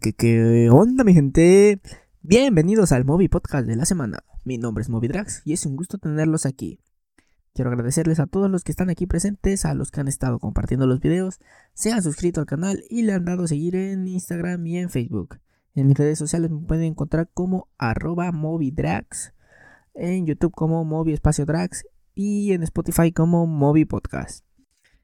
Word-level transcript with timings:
¿Qué, 0.00 0.70
onda, 0.72 1.04
mi 1.04 1.14
gente? 1.14 1.80
Bienvenidos 2.22 2.90
al 2.90 3.04
Moby 3.04 3.28
Podcast 3.28 3.66
de 3.66 3.76
la 3.76 3.84
semana. 3.84 4.24
Mi 4.42 4.58
nombre 4.58 4.82
es 4.82 4.88
Moby 4.88 5.06
Drax 5.06 5.42
y 5.44 5.52
es 5.52 5.66
un 5.66 5.76
gusto 5.76 5.98
tenerlos 5.98 6.46
aquí. 6.46 6.80
Quiero 7.52 7.70
agradecerles 7.70 8.18
a 8.18 8.26
todos 8.26 8.50
los 8.50 8.64
que 8.64 8.72
están 8.72 8.90
aquí 8.90 9.06
presentes, 9.06 9.64
a 9.64 9.74
los 9.74 9.92
que 9.92 10.00
han 10.00 10.08
estado 10.08 10.40
compartiendo 10.40 10.88
los 10.88 10.98
videos, 11.00 11.38
se 11.74 11.92
han 11.92 12.02
suscrito 12.02 12.40
al 12.40 12.46
canal 12.46 12.82
y 12.90 13.02
le 13.02 13.12
han 13.12 13.24
dado 13.24 13.44
a 13.44 13.46
seguir 13.46 13.76
en 13.76 14.08
Instagram 14.08 14.66
y 14.66 14.78
en 14.78 14.90
Facebook. 14.90 15.38
En 15.74 15.86
mis 15.86 15.96
redes 15.96 16.18
sociales 16.18 16.50
me 16.50 16.66
pueden 16.66 16.86
encontrar 16.86 17.30
como 17.32 17.68
arroba 17.78 18.32
MobyDrax, 18.32 19.32
en 19.94 20.26
YouTube 20.26 20.54
como 20.54 20.84
Moby 20.84 21.12
Espacio 21.12 21.46
Drax 21.46 21.84
y 22.16 22.52
en 22.52 22.64
Spotify 22.64 23.12
como 23.12 23.46
Moby 23.46 23.84
Podcast. 23.84 24.44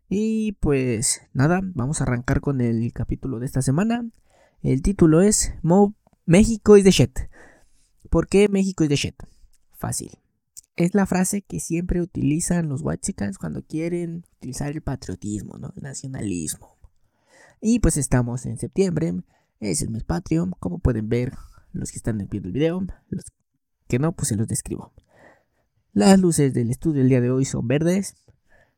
Y 0.09 0.53
pues 0.53 1.23
nada, 1.33 1.61
vamos 1.63 2.01
a 2.01 2.05
arrancar 2.05 2.41
con 2.41 2.61
el 2.61 2.93
capítulo 2.93 3.39
de 3.39 3.47
esta 3.47 3.63
semana. 3.63 4.11
El 4.63 4.83
título 4.83 5.23
es 5.23 5.55
México 6.27 6.77
is 6.77 6.85
the 6.85 6.91
shit. 6.91 7.19
¿Por 8.11 8.29
qué 8.29 8.49
México 8.49 8.85
is 8.85 8.91
the 8.91 8.97
shit? 8.97 9.15
Fácil. 9.73 10.11
Es 10.77 10.95
la 10.95 11.07
frase 11.07 11.43
que 11.43 11.61
siempre 11.61 12.01
utilizan 12.01 12.69
los 12.69 12.83
whitexicans 12.83 13.39
cuando 13.39 13.63
quieren 13.63 14.25
utilizar 14.37 14.71
el 14.71 14.83
patriotismo, 14.83 15.57
¿no? 15.59 15.73
El 15.77 15.83
nacionalismo. 15.83 16.77
Y 17.61 17.81
pues 17.81 17.97
estamos 17.97 18.47
en 18.47 18.59
septiembre, 18.59 19.15
es 19.61 19.83
el 19.83 19.91
mes 19.91 20.05
patrio, 20.05 20.51
como 20.59 20.79
pueden 20.79 21.09
ver 21.09 21.33
los 21.73 21.91
que 21.91 21.97
están 21.97 22.19
viendo 22.19 22.49
el 22.49 22.53
video, 22.53 22.87
los 23.09 23.25
que 23.89 23.99
no, 23.99 24.13
pues 24.13 24.29
se 24.29 24.37
los 24.37 24.47
describo. 24.47 24.93
Las 25.93 26.19
luces 26.19 26.55
del 26.55 26.71
estudio 26.71 27.01
del 27.01 27.09
día 27.09 27.21
de 27.21 27.31
hoy 27.31 27.45
son 27.45 27.67
verdes, 27.67 28.15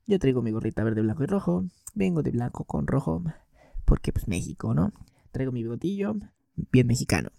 yo 0.06 0.19
traigo 0.19 0.43
mi 0.43 0.51
gorrita 0.51 0.83
verde, 0.84 1.01
blanco 1.03 1.23
y 1.23 1.27
rojo. 1.27 1.65
Vengo 1.95 2.23
de 2.23 2.33
blanco 2.33 2.65
con 2.65 2.87
rojo. 2.87 3.23
Porque 3.84 4.12
pues 4.12 4.27
México, 4.28 4.75
¿no? 4.75 4.93
Traigo 5.33 5.52
mi 5.52 5.62
bigotillo 5.62 6.14
bien 6.70 6.86
mexicano. 6.86 7.30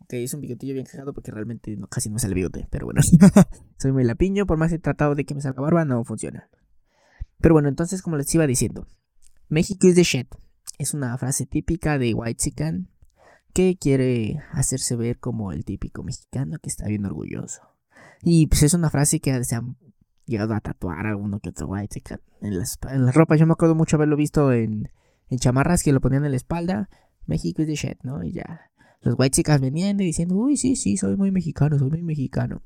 Ok, 0.00 0.12
es 0.14 0.34
un 0.34 0.40
bigotillo 0.40 0.74
bien 0.74 0.86
cagado 0.86 1.12
porque 1.12 1.30
realmente 1.30 1.76
casi 1.90 2.10
no 2.10 2.18
sale 2.18 2.34
bigote. 2.34 2.68
Pero 2.70 2.86
bueno, 2.86 3.00
soy 3.78 3.92
muy 3.92 4.04
lapiño. 4.04 4.46
Por 4.46 4.58
más 4.58 4.72
he 4.72 4.78
tratado 4.78 5.14
de 5.14 5.24
que 5.24 5.34
me 5.34 5.40
salga 5.40 5.62
barba, 5.62 5.84
no 5.84 6.04
funciona. 6.04 6.48
Pero 7.40 7.54
bueno, 7.54 7.68
entonces 7.68 8.02
como 8.02 8.16
les 8.16 8.32
iba 8.34 8.46
diciendo. 8.46 8.86
México 9.48 9.86
is 9.86 9.94
the 9.94 10.02
shit. 10.02 10.28
Es 10.78 10.94
una 10.94 11.16
frase 11.16 11.46
típica 11.46 11.98
de 11.98 12.14
White 12.14 12.36
Chicken 12.36 12.88
que 13.52 13.76
quiere 13.80 14.42
hacerse 14.52 14.96
ver 14.96 15.18
como 15.18 15.52
el 15.52 15.64
típico 15.64 16.02
mexicano 16.02 16.58
que 16.58 16.68
está 16.68 16.86
bien 16.86 17.06
orgulloso. 17.06 17.62
Y 18.22 18.48
pues 18.48 18.62
es 18.62 18.74
una 18.74 18.90
frase 18.90 19.20
que 19.20 19.42
se 19.44 19.58
llegado 20.26 20.54
a 20.54 20.60
tatuar 20.60 21.06
a 21.06 21.10
alguno 21.10 21.40
que 21.40 21.50
otro 21.50 21.68
white 21.68 22.02
en 22.42 22.58
las, 22.58 22.78
en 22.90 23.06
las 23.06 23.14
ropas. 23.14 23.40
Yo 23.40 23.46
me 23.46 23.52
acuerdo 23.52 23.74
mucho 23.74 23.96
haberlo 23.96 24.16
visto 24.16 24.52
en, 24.52 24.90
en 25.28 25.38
chamarras 25.38 25.82
que 25.82 25.92
lo 25.92 26.00
ponían 26.00 26.24
en 26.24 26.30
la 26.30 26.36
espalda. 26.36 26.88
México 27.26 27.62
es 27.62 27.68
de 27.68 27.74
shit, 27.74 27.98
¿no? 28.02 28.22
Y 28.22 28.32
ya. 28.32 28.70
Los 29.00 29.14
white 29.18 29.36
chicas 29.36 29.60
venían 29.60 30.00
y 30.00 30.04
diciendo, 30.04 30.36
uy, 30.36 30.56
sí, 30.56 30.76
sí, 30.76 30.96
soy 30.96 31.16
muy 31.16 31.30
mexicano, 31.30 31.78
soy 31.78 31.90
muy 31.90 32.02
mexicano. 32.02 32.62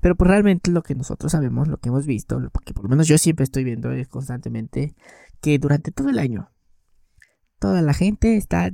Pero 0.00 0.16
pues 0.16 0.28
realmente 0.28 0.70
lo 0.70 0.82
que 0.82 0.94
nosotros 0.94 1.32
sabemos, 1.32 1.68
lo 1.68 1.78
que 1.78 1.88
hemos 1.88 2.06
visto, 2.06 2.40
lo 2.40 2.50
que 2.50 2.74
por 2.74 2.84
lo 2.84 2.90
menos 2.90 3.06
yo 3.06 3.18
siempre 3.18 3.44
estoy 3.44 3.62
viendo 3.62 3.92
es 3.92 4.08
constantemente 4.08 4.94
que 5.40 5.58
durante 5.58 5.92
todo 5.92 6.10
el 6.10 6.18
año 6.18 6.50
toda 7.58 7.80
la 7.80 7.94
gente 7.94 8.36
está 8.36 8.72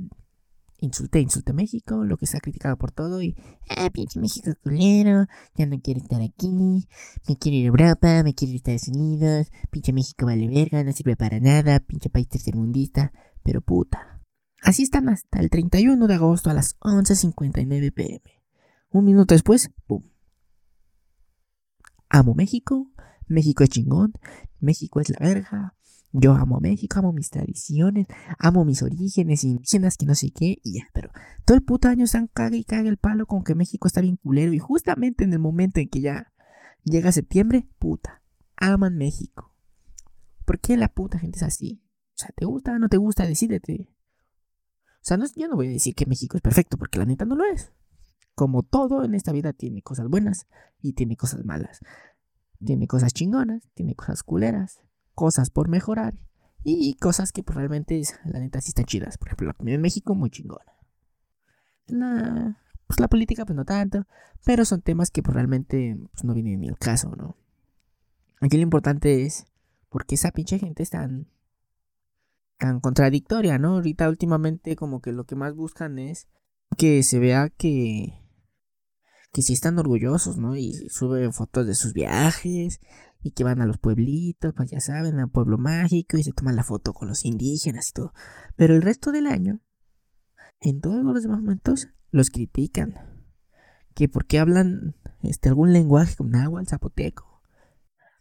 insulte, 0.79 1.19
insulte 1.19 1.53
México, 1.53 2.03
lo 2.03 2.17
que 2.17 2.25
se 2.25 2.37
ha 2.37 2.39
criticado 2.39 2.77
por 2.77 2.91
todo 2.91 3.21
y, 3.21 3.35
ah, 3.69 3.89
pinche 3.91 4.19
México 4.19 4.51
culero, 4.63 5.27
ya 5.55 5.65
no 5.65 5.79
quiero 5.81 5.99
estar 5.99 6.21
aquí, 6.21 6.87
me 7.27 7.37
quiero 7.37 7.57
ir 7.57 7.65
a 7.65 7.67
Europa, 7.67 8.23
me 8.23 8.33
quiero 8.33 8.51
ir 8.51 8.55
a 8.55 8.57
Estados 8.57 8.87
Unidos, 8.87 9.51
pinche 9.69 9.93
México 9.93 10.25
vale 10.25 10.47
verga, 10.47 10.83
no 10.83 10.91
sirve 10.91 11.15
para 11.15 11.39
nada, 11.39 11.79
pinche 11.79 12.09
país 12.09 12.27
tercermundista, 12.27 13.11
pero 13.43 13.61
puta. 13.61 14.21
Así 14.61 14.83
están 14.83 15.09
hasta 15.09 15.39
el 15.39 15.49
31 15.49 16.07
de 16.07 16.13
agosto 16.15 16.49
a 16.49 16.53
las 16.53 16.77
11.59 16.79 17.93
pm. 17.93 18.21
Un 18.91 19.05
minuto 19.05 19.33
después, 19.33 19.71
¡pum! 19.87 20.03
Amo 22.09 22.33
México, 22.33 22.91
México 23.27 23.63
es 23.63 23.69
chingón, 23.69 24.13
México 24.59 24.99
es 24.99 25.09
la 25.09 25.19
verga, 25.19 25.75
yo 26.11 26.33
amo 26.33 26.59
México, 26.59 26.99
amo 26.99 27.13
mis 27.13 27.29
tradiciones, 27.29 28.07
amo 28.39 28.65
mis 28.65 28.81
orígenes 28.81 29.43
indígenas, 29.43 29.95
que 29.95 30.05
no 30.05 30.15
sé 30.15 30.31
qué, 30.31 30.57
y 30.63 30.79
ya, 30.79 30.89
pero 30.93 31.11
todo 31.45 31.55
el 31.55 31.63
puto 31.63 31.87
año 31.87 32.05
están 32.05 32.27
caga 32.27 32.55
y 32.55 32.63
caga 32.63 32.89
el 32.89 32.97
palo 32.97 33.27
con 33.27 33.43
que 33.43 33.55
México 33.55 33.87
está 33.87 34.01
bien 34.01 34.17
culero, 34.17 34.53
y 34.53 34.59
justamente 34.59 35.23
en 35.23 35.33
el 35.33 35.39
momento 35.39 35.79
en 35.79 35.89
que 35.89 36.01
ya 36.01 36.33
llega 36.83 37.11
septiembre, 37.11 37.67
puta, 37.77 38.23
aman 38.57 38.97
México. 38.97 39.53
¿Por 40.45 40.59
qué 40.59 40.77
la 40.77 40.87
puta 40.87 41.19
gente 41.19 41.37
es 41.37 41.43
así? 41.43 41.83
O 42.15 42.21
sea, 42.21 42.31
¿te 42.35 42.45
gusta 42.45 42.73
o 42.73 42.79
no 42.79 42.89
te 42.89 42.97
gusta? 42.97 43.27
Decídete. 43.27 43.89
O 44.95 45.01
sea, 45.01 45.17
yo 45.35 45.47
no 45.47 45.55
voy 45.55 45.67
a 45.67 45.71
decir 45.71 45.93
que 45.93 46.07
México 46.07 46.37
es 46.37 46.41
perfecto, 46.41 46.77
porque 46.77 46.97
la 46.97 47.05
neta 47.05 47.25
no 47.25 47.35
lo 47.35 47.45
es. 47.45 47.71
Como 48.33 48.63
todo 48.63 49.03
en 49.03 49.13
esta 49.13 49.31
vida 49.31 49.53
tiene 49.53 49.83
cosas 49.83 50.07
buenas 50.09 50.47
y 50.81 50.93
tiene 50.93 51.15
cosas 51.15 51.45
malas. 51.45 51.79
Tiene 52.65 52.87
cosas 52.87 53.13
chingonas, 53.13 53.69
tiene 53.75 53.95
cosas 53.95 54.23
culeras 54.23 54.81
cosas 55.19 55.49
por 55.49 55.67
mejorar 55.67 56.13
y 56.63 56.93
cosas 56.93 57.33
que 57.33 57.43
pues, 57.43 57.57
realmente, 57.57 58.01
la 58.23 58.39
neta, 58.39 58.61
sí 58.61 58.69
están 58.69 58.85
chidas. 58.85 59.17
Por 59.17 59.27
ejemplo, 59.27 59.47
la 59.47 59.53
comida 59.53 59.75
en 59.75 59.81
México, 59.81 60.15
muy 60.15 60.29
chingona. 60.29 60.63
La, 61.87 62.57
pues 62.87 63.01
la 63.01 63.09
política, 63.09 63.45
pues 63.45 63.57
no 63.57 63.65
tanto, 63.65 64.07
pero 64.45 64.63
son 64.63 64.81
temas 64.81 65.11
que 65.11 65.21
pues, 65.21 65.35
realmente 65.35 65.97
pues, 66.13 66.23
no 66.23 66.33
vienen 66.33 66.61
ni 66.61 66.69
al 66.69 66.77
caso, 66.77 67.13
¿no? 67.17 67.35
Aquí 68.39 68.55
lo 68.55 68.63
importante 68.63 69.25
es 69.25 69.45
por 69.89 70.05
qué 70.05 70.15
esa 70.15 70.31
pinche 70.31 70.57
gente 70.57 70.83
es 70.83 70.91
tan, 70.91 71.27
tan 72.57 72.79
contradictoria, 72.79 73.57
¿no? 73.57 73.73
Ahorita 73.73 74.07
últimamente 74.07 74.77
como 74.77 75.01
que 75.01 75.11
lo 75.11 75.25
que 75.25 75.35
más 75.35 75.53
buscan 75.53 75.99
es 75.99 76.29
que 76.77 77.03
se 77.03 77.19
vea 77.19 77.49
que 77.49 78.13
que 79.31 79.43
sí 79.43 79.53
están 79.53 79.77
orgullosos, 79.77 80.37
¿no? 80.37 80.55
Y 80.55 80.73
suben 80.89 81.33
fotos 81.33 81.67
de 81.67 81.75
sus 81.75 81.93
viajes 81.93 82.79
y 83.21 83.31
que 83.31 83.43
van 83.43 83.61
a 83.61 83.65
los 83.65 83.77
pueblitos, 83.77 84.53
pues 84.55 84.71
ya 84.71 84.79
saben, 84.79 85.19
al 85.19 85.29
pueblo 85.29 85.57
mágico 85.57 86.17
y 86.17 86.23
se 86.23 86.31
toman 86.31 86.55
la 86.55 86.63
foto 86.63 86.93
con 86.93 87.07
los 87.07 87.25
indígenas 87.25 87.89
y 87.89 87.93
todo. 87.93 88.13
Pero 88.55 88.75
el 88.75 88.81
resto 88.81 89.11
del 89.11 89.27
año, 89.27 89.59
en 90.61 90.79
todos 90.81 91.03
los 91.03 91.23
demás 91.23 91.41
momentos, 91.41 91.89
los 92.11 92.29
critican. 92.29 92.95
Que 93.93 94.07
porque 94.07 94.39
hablan 94.39 94.95
este, 95.21 95.49
algún 95.49 95.73
lenguaje 95.73 96.15
como 96.15 96.29
náhuatl, 96.29 96.69
zapoteco. 96.69 97.41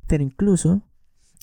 Pero 0.08 0.24
incluso, 0.24 0.82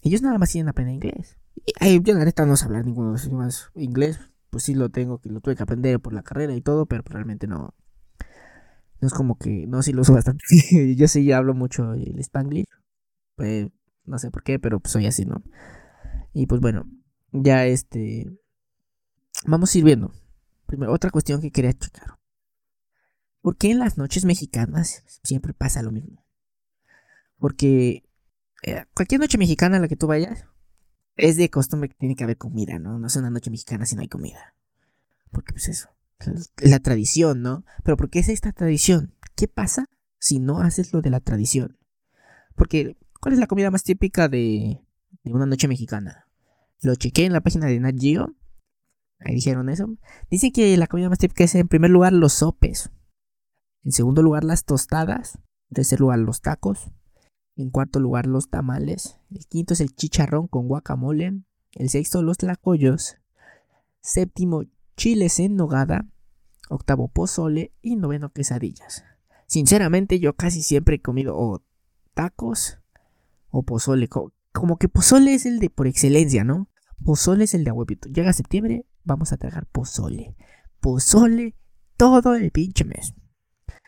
ellos 0.04 0.22
nada 0.22 0.38
más 0.38 0.52
quieren 0.52 0.70
aprender 0.70 0.96
inglés. 0.96 1.38
Y, 1.56 2.02
yo 2.02 2.14
la 2.14 2.26
neta 2.26 2.46
no 2.46 2.58
sé 2.58 2.66
hablar 2.66 2.86
ninguno 2.86 3.10
de 3.10 3.14
los 3.14 3.26
idiomas 3.26 3.72
inglés. 3.76 4.20
Pues 4.50 4.64
sí 4.64 4.74
lo 4.74 4.90
tengo, 4.90 5.20
que 5.20 5.30
lo 5.30 5.40
tuve 5.40 5.56
que 5.56 5.64
aprender 5.64 6.00
por 6.02 6.14
la 6.14 6.24
carrera 6.24 6.56
y 6.56 6.62
todo, 6.62 6.86
pero 6.86 7.04
realmente 7.06 7.48
no. 7.48 7.74
No 9.02 9.08
es 9.08 9.14
como 9.14 9.38
que, 9.38 9.66
no, 9.68 9.82
sí 9.82 9.94
lo 9.94 10.02
uso 10.02 10.14
bastante. 10.14 10.44
yo 10.98 11.08
sí 11.08 11.32
hablo 11.32 11.54
mucho 11.54 11.94
el 11.94 12.20
spanglish 12.20 12.66
pues, 13.36 13.70
no 14.06 14.20
sé 14.20 14.32
por 14.32 14.44
qué, 14.44 14.60
pero 14.60 14.80
pues 14.80 14.92
soy 14.92 15.06
así, 15.06 15.26
¿no? 15.26 15.44
Y 16.34 16.48
pues 16.48 16.62
bueno, 16.62 16.90
ya 17.32 17.66
este... 17.66 18.32
Vamos 19.46 19.74
a 19.74 19.78
ir 19.78 19.84
viendo. 19.84 20.14
Primero, 20.66 20.94
otra 20.94 21.10
cuestión 21.10 21.42
que 21.42 21.52
quería 21.52 21.74
checar. 21.74 22.18
¿Por 23.42 23.58
qué 23.58 23.72
en 23.72 23.80
las 23.80 23.98
noches 23.98 24.26
mexicanas 24.26 25.04
siempre 25.24 25.54
pasa 25.54 25.84
lo 25.84 25.92
mismo? 25.92 26.26
Porque 27.38 28.04
eh, 28.64 28.86
cualquier 28.96 29.22
noche 29.22 29.38
mexicana 29.38 29.78
a 29.78 29.80
la 29.80 29.88
que 29.88 29.96
tú 29.96 30.08
vayas, 30.08 30.46
es 31.16 31.38
de 31.38 31.50
costumbre 31.50 31.90
que 31.90 31.96
tiene 31.96 32.16
que 32.16 32.24
haber 32.24 32.38
comida, 32.38 32.80
¿no? 32.80 32.98
No 33.00 33.08
es 33.08 33.16
una 33.16 33.30
noche 33.30 33.52
mexicana 33.52 33.86
si 33.86 33.96
no 33.96 34.02
hay 34.02 34.08
comida. 34.08 34.56
Porque 35.32 35.54
pues 35.54 35.68
eso, 35.68 35.90
es 36.20 36.52
la 36.58 36.80
tradición, 36.80 37.42
¿no? 37.42 37.66
Pero 37.84 37.98
¿por 37.98 38.10
qué 38.10 38.20
es 38.20 38.30
esta 38.30 38.52
tradición? 38.52 39.14
¿Qué 39.36 39.48
pasa 39.48 39.86
si 40.18 40.40
no 40.40 40.60
haces 40.60 40.94
lo 40.94 41.02
de 41.02 41.10
la 41.10 41.20
tradición? 41.20 41.78
Porque 42.56 42.98
¿Cuál 43.20 43.34
es 43.34 43.40
la 43.40 43.48
comida 43.48 43.72
más 43.72 43.84
típica 43.84 44.28
de, 44.28 44.82
una 45.24 45.46
noche 45.46 45.68
mexicana? 45.68 46.28
Lo 46.82 46.96
chequé 46.96 47.26
en 47.26 47.34
la 47.34 47.42
página 47.42 47.66
de 47.66 47.80
Nat 47.80 47.96
Geo. 48.00 48.36
Ahí 49.20 49.36
dijeron 49.36 49.70
eso. 49.70 49.88
Dicen 50.30 50.52
que 50.52 50.76
la 50.78 50.88
comida 50.88 51.10
más 51.10 51.18
típica 51.18 51.44
es 51.44 51.56
en 51.56 51.68
primer 51.68 51.90
lugar 51.90 52.14
los 52.14 52.34
sopes. 52.34 52.92
En 53.84 53.92
segundo 53.92 54.22
lugar 54.22 54.44
las 54.44 54.66
tostadas. 54.66 55.40
En 55.70 55.76
tercer 55.76 56.00
lugar 56.00 56.20
los 56.20 56.42
tacos. 56.42 56.92
En 57.56 57.70
cuarto 57.70 58.00
lugar 58.00 58.28
los 58.28 58.50
tamales. 58.50 59.20
El 59.32 59.48
quinto 59.48 59.74
es 59.74 59.82
el 59.82 59.96
chicharrón 59.96 60.48
con 60.48 60.68
guacamole. 60.68 61.42
El 61.72 61.90
sexto 61.90 62.22
los 62.22 62.38
tlacoyos. 62.38 63.18
Séptimo 64.02 64.64
chiles 64.98 65.40
en 65.40 65.56
nogada. 65.56 66.06
Octavo 66.70 67.08
pozole. 67.08 67.74
Y 67.82 67.96
noveno 67.96 68.32
quesadillas. 68.32 69.04
Sinceramente 69.48 70.20
yo 70.20 70.36
casi 70.36 70.62
siempre 70.62 70.98
he 70.98 71.02
comido 71.02 71.64
tacos 72.14 72.80
o 73.50 73.64
pozole. 73.64 74.10
Como 74.52 74.78
que 74.78 74.90
pozole 74.90 75.34
es 75.34 75.46
el 75.46 75.60
de 75.60 75.70
por 75.70 75.88
excelencia, 75.88 76.44
¿no? 76.44 76.70
Pozole 77.04 77.44
es 77.44 77.54
el 77.54 77.64
de 77.64 77.72
abuelito. 77.72 78.10
Llega 78.10 78.34
septiembre, 78.34 78.86
vamos 79.04 79.32
a 79.32 79.38
tragar 79.38 79.66
pozole. 79.68 80.36
Pozole 80.80 81.56
todo 81.98 82.36
el 82.36 82.52
pinche 82.52 82.86
mes. 82.86 83.14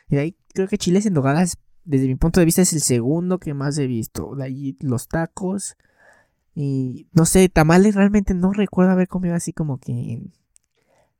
Y 0.09 0.17
ahí 0.17 0.37
creo 0.53 0.67
que 0.67 0.77
chiles 0.77 1.05
en 1.05 1.13
nogadas, 1.13 1.57
desde 1.83 2.07
mi 2.07 2.15
punto 2.15 2.39
de 2.39 2.45
vista, 2.45 2.61
es 2.61 2.73
el 2.73 2.81
segundo 2.81 3.39
que 3.39 3.53
más 3.53 3.77
he 3.77 3.87
visto. 3.87 4.35
De 4.35 4.43
ahí 4.43 4.77
los 4.81 5.07
tacos. 5.07 5.77
Y 6.55 7.07
no 7.11 7.25
sé, 7.25 7.49
tamales 7.49 7.95
realmente 7.95 8.33
no 8.33 8.51
recuerdo 8.51 8.91
haber 8.91 9.07
comido 9.07 9.35
así 9.35 9.53
como 9.53 9.77
que 9.79 10.23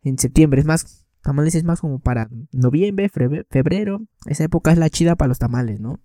en 0.04 0.18
septiembre. 0.18 0.60
Es 0.60 0.66
más, 0.66 1.06
tamales 1.22 1.56
es 1.56 1.64
más 1.64 1.82
como 1.82 2.00
para 2.00 2.30
noviembre, 2.52 3.10
febrero. 3.10 4.02
Esa 4.26 4.46
época 4.46 4.72
es 4.72 4.78
la 4.78 4.90
chida 4.90 5.16
para 5.16 5.30
los 5.30 5.40
tamales, 5.40 5.80
¿no? 5.80 6.00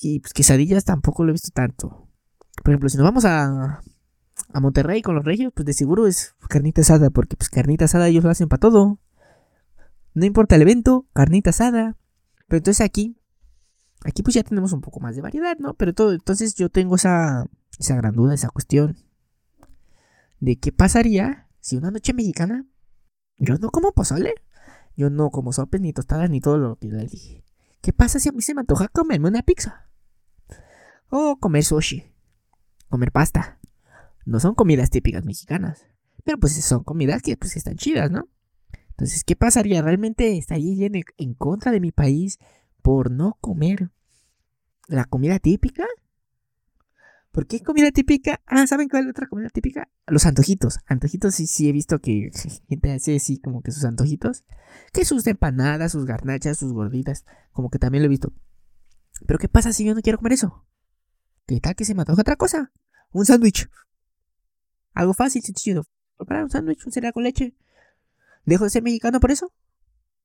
Y 0.00 0.20
pues 0.20 0.32
quesadillas 0.32 0.84
tampoco 0.84 1.24
lo 1.24 1.30
he 1.30 1.32
visto 1.32 1.50
tanto. 1.52 2.08
Por 2.62 2.72
ejemplo, 2.72 2.88
si 2.88 2.96
nos 2.96 3.04
vamos 3.04 3.24
a, 3.24 3.82
a 4.52 4.60
Monterrey 4.60 5.02
con 5.02 5.14
los 5.14 5.24
regios, 5.24 5.52
pues 5.54 5.66
de 5.66 5.72
seguro 5.72 6.06
es 6.06 6.34
carnita 6.48 6.80
asada, 6.80 7.10
porque 7.10 7.36
pues 7.36 7.50
carnita 7.50 7.84
asada 7.84 8.08
ellos 8.08 8.24
lo 8.24 8.30
hacen 8.30 8.48
para 8.48 8.60
todo. 8.60 8.98
No 10.14 10.26
importa 10.26 10.56
el 10.56 10.62
evento, 10.62 11.06
carnita 11.12 11.50
asada. 11.50 11.96
Pero 12.48 12.58
entonces 12.58 12.84
aquí, 12.84 13.16
aquí 14.04 14.22
pues 14.22 14.34
ya 14.34 14.42
tenemos 14.42 14.72
un 14.72 14.80
poco 14.80 15.00
más 15.00 15.16
de 15.16 15.22
variedad, 15.22 15.56
¿no? 15.58 15.74
Pero 15.74 15.94
todo, 15.94 16.12
entonces 16.12 16.54
yo 16.54 16.68
tengo 16.68 16.96
esa, 16.96 17.46
esa 17.78 17.96
gran 17.96 18.14
duda, 18.14 18.34
esa 18.34 18.50
cuestión 18.50 18.96
de 20.40 20.58
qué 20.58 20.72
pasaría 20.72 21.48
si 21.60 21.76
una 21.76 21.92
noche 21.92 22.12
mexicana 22.12 22.66
yo 23.38 23.56
no 23.58 23.70
como 23.70 23.92
pozole, 23.92 24.34
yo 24.96 25.08
no 25.08 25.30
como 25.30 25.52
sopes 25.52 25.80
ni 25.80 25.92
tostadas 25.92 26.28
ni 26.28 26.40
todo 26.40 26.58
lo 26.58 26.76
que 26.76 26.88
le 26.88 27.06
dije. 27.06 27.44
¿Qué 27.82 27.92
pasa 27.92 28.20
si 28.20 28.28
a 28.28 28.32
mí 28.32 28.40
se 28.42 28.54
me 28.54 28.60
antoja 28.60 28.86
comerme 28.86 29.28
una 29.28 29.42
pizza? 29.42 29.90
O 31.10 31.36
comer 31.38 31.64
sushi, 31.64 32.04
comer 32.88 33.10
pasta. 33.10 33.58
No 34.24 34.38
son 34.38 34.54
comidas 34.54 34.88
típicas 34.88 35.24
mexicanas, 35.24 35.84
pero 36.22 36.38
pues 36.38 36.54
son 36.64 36.84
comidas 36.84 37.22
que 37.22 37.36
pues 37.36 37.56
están 37.56 37.74
chidas, 37.74 38.08
¿no? 38.08 38.28
Entonces, 38.90 39.24
¿qué 39.24 39.34
pasaría? 39.34 39.82
¿Realmente 39.82 40.38
estaría 40.38 40.86
en, 40.86 41.02
en 41.16 41.34
contra 41.34 41.72
de 41.72 41.80
mi 41.80 41.90
país 41.90 42.38
por 42.82 43.10
no 43.10 43.36
comer 43.40 43.90
la 44.86 45.04
comida 45.04 45.40
típica? 45.40 45.84
¿Por 47.32 47.46
qué 47.46 47.60
comida 47.62 47.90
típica? 47.90 48.42
Ah, 48.46 48.66
¿saben 48.66 48.90
cuál 48.90 49.04
es 49.04 49.10
otra 49.10 49.26
comida 49.26 49.48
típica? 49.48 49.88
Los 50.06 50.26
antojitos. 50.26 50.78
Antojitos 50.86 51.34
sí, 51.34 51.46
sí 51.46 51.66
he 51.66 51.72
visto 51.72 51.98
que 51.98 52.30
gente 52.68 52.92
hace 52.92 53.16
así 53.16 53.40
como 53.40 53.62
que 53.62 53.72
sus 53.72 53.84
antojitos. 53.84 54.44
Que 54.92 55.06
sus 55.06 55.26
empanadas, 55.26 55.92
sus 55.92 56.04
garnachas, 56.04 56.58
sus 56.58 56.74
gorditas. 56.74 57.24
Como 57.52 57.70
que 57.70 57.78
también 57.78 58.02
lo 58.02 58.06
he 58.06 58.10
visto. 58.10 58.34
Pero 59.26 59.38
¿qué 59.38 59.48
pasa 59.48 59.72
si 59.72 59.84
yo 59.84 59.94
no 59.94 60.02
quiero 60.02 60.18
comer 60.18 60.34
eso? 60.34 60.66
¿Qué 61.46 61.58
tal 61.58 61.74
que 61.74 61.86
se 61.86 61.94
me 61.94 62.02
antoja 62.02 62.20
otra 62.20 62.36
cosa? 62.36 62.70
Un 63.12 63.24
sándwich. 63.24 63.68
Algo 64.92 65.14
fácil, 65.14 65.42
sencillo. 65.42 65.84
Preparar 66.18 66.44
un 66.44 66.50
sándwich, 66.50 66.84
un 66.84 66.92
cereal 66.92 67.14
con 67.14 67.22
leche. 67.22 67.56
¿Dejo 68.44 68.64
de 68.64 68.70
ser 68.70 68.82
mexicano 68.82 69.20
por 69.20 69.30
eso? 69.30 69.54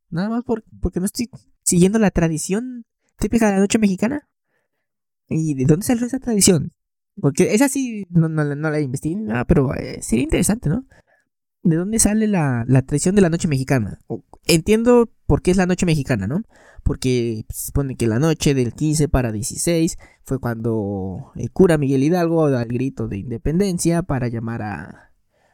Nada 0.10 0.28
más 0.28 0.44
porque 0.44 1.00
no 1.00 1.06
estoy 1.06 1.30
siguiendo 1.64 2.00
la 2.00 2.12
tradición 2.12 2.86
típica 3.18 3.48
de 3.48 3.54
la 3.54 3.60
noche 3.60 3.80
mexicana. 3.80 4.28
¿Y 5.30 5.54
de 5.56 5.66
dónde 5.66 5.86
salió 5.86 6.06
esa 6.06 6.20
tradición? 6.20 6.74
Porque 7.20 7.54
esa 7.56 7.70
sí 7.70 8.06
no, 8.10 8.30
no, 8.30 8.44
la 8.44 8.80
investigué 8.80 9.16
nada, 9.16 9.46
pero 9.46 9.74
eh, 9.76 10.00
sería 10.02 10.24
interesante, 10.24 10.70
¿no? 10.70 10.86
¿De 11.64 11.76
dónde 11.76 12.00
sale 12.00 12.28
la, 12.28 12.64
la 12.68 12.82
tradición 12.84 13.16
de 13.16 13.22
la 13.22 13.30
noche 13.30 13.48
mexicana? 13.48 14.00
entiendo 14.46 15.10
por 15.26 15.42
qué 15.42 15.52
es 15.52 15.58
la 15.58 15.66
noche 15.66 15.86
mexicana, 15.86 16.28
¿no? 16.28 16.44
Porque 16.84 17.46
se 17.50 17.68
supone 17.68 17.96
que 17.96 18.08
la 18.08 18.20
noche 18.20 18.54
del 18.54 18.74
15 18.74 19.10
para 19.10 19.32
16 19.32 19.98
fue 20.24 20.40
cuando 20.40 21.32
el 21.36 21.52
cura 21.52 21.78
Miguel 21.78 22.04
Hidalgo 22.04 22.50
da 22.50 22.62
el 22.62 22.70
grito 22.70 23.08
de 23.08 23.18
independencia 23.18 24.04
para 24.04 24.30
llamar 24.30 24.62
a, 24.62 25.12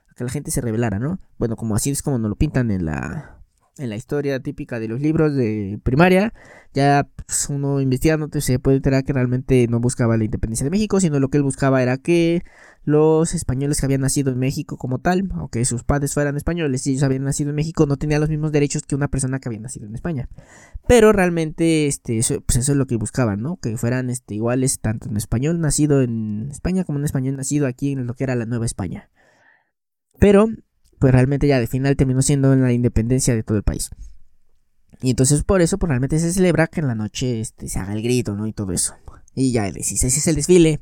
a 0.07 0.13
que 0.15 0.23
la 0.23 0.29
gente 0.29 0.51
se 0.51 0.61
rebelara, 0.61 0.99
¿no? 0.99 1.19
Bueno, 1.39 1.55
como 1.55 1.75
así 1.75 1.89
es 1.89 2.03
como 2.03 2.19
nos 2.19 2.29
lo 2.29 2.35
pintan 2.35 2.69
en 2.69 2.85
la, 2.85 3.42
en 3.77 3.89
la 3.89 3.95
historia 3.95 4.39
típica 4.39 4.79
de 4.79 4.87
los 4.87 5.01
libros 5.01 5.35
de 5.35 5.79
primaria, 5.83 6.33
ya 6.73 7.07
pues, 7.15 7.49
uno 7.49 7.81
investigando 7.81 8.29
se 8.39 8.59
puede 8.59 8.77
enterar 8.77 9.03
que 9.03 9.13
realmente 9.13 9.67
no 9.67 9.79
buscaba 9.79 10.17
la 10.17 10.25
independencia 10.25 10.63
de 10.63 10.69
México, 10.69 10.99
sino 10.99 11.19
lo 11.19 11.29
que 11.29 11.37
él 11.37 11.43
buscaba 11.43 11.81
era 11.81 11.97
que 11.97 12.43
los 12.85 13.33
españoles 13.33 13.79
que 13.79 13.85
habían 13.85 14.01
nacido 14.01 14.31
en 14.31 14.39
México 14.39 14.77
como 14.77 14.99
tal, 14.99 15.29
aunque 15.35 15.63
sus 15.65 15.83
padres 15.83 16.13
fueran 16.13 16.35
españoles 16.35 16.85
y 16.85 16.91
ellos 16.91 17.03
habían 17.03 17.23
nacido 17.23 17.49
en 17.49 17.55
México, 17.55 17.85
no 17.85 17.97
tenían 17.97 18.21
los 18.21 18.29
mismos 18.29 18.51
derechos 18.51 18.83
que 18.83 18.95
una 18.95 19.07
persona 19.07 19.39
que 19.39 19.49
había 19.49 19.61
nacido 19.61 19.87
en 19.87 19.95
España. 19.95 20.29
Pero 20.87 21.13
realmente 21.13 21.87
este, 21.87 22.17
eso, 22.17 22.41
pues 22.41 22.57
eso 22.57 22.73
es 22.73 22.77
lo 22.77 22.85
que 22.85 22.97
buscaban, 22.97 23.41
¿no? 23.41 23.57
Que 23.57 23.77
fueran 23.77 24.09
este, 24.09 24.35
iguales 24.35 24.79
tanto 24.79 25.09
en 25.09 25.17
español 25.17 25.61
nacido 25.61 26.01
en 26.01 26.49
España 26.51 26.83
como 26.83 26.99
en 26.99 27.05
español 27.05 27.37
nacido 27.37 27.67
aquí 27.67 27.93
en 27.93 28.05
lo 28.05 28.13
que 28.13 28.25
era 28.25 28.35
la 28.35 28.45
Nueva 28.45 28.65
España. 28.65 29.09
Pero 30.19 30.47
pues 30.99 31.11
realmente 31.13 31.47
ya 31.47 31.59
de 31.59 31.67
final 31.67 31.95
terminó 31.95 32.21
siendo 32.21 32.55
la 32.55 32.71
independencia 32.71 33.35
de 33.35 33.43
todo 33.43 33.57
el 33.57 33.63
país. 33.63 33.89
Y 35.01 35.09
entonces 35.09 35.43
por 35.43 35.61
eso 35.61 35.77
pues 35.77 35.89
realmente 35.89 36.19
se 36.19 36.31
celebra 36.31 36.67
que 36.67 36.79
en 36.79 36.87
la 36.87 36.95
noche 36.95 37.41
este, 37.41 37.67
se 37.67 37.79
haga 37.79 37.93
el 37.93 38.01
grito, 38.01 38.35
¿no? 38.35 38.47
Y 38.47 38.53
todo 38.53 38.71
eso. 38.71 38.95
Y 39.35 39.51
ya 39.51 39.67
el 39.67 39.73
16 39.73 40.17
es 40.17 40.27
el 40.27 40.35
desfile. 40.35 40.81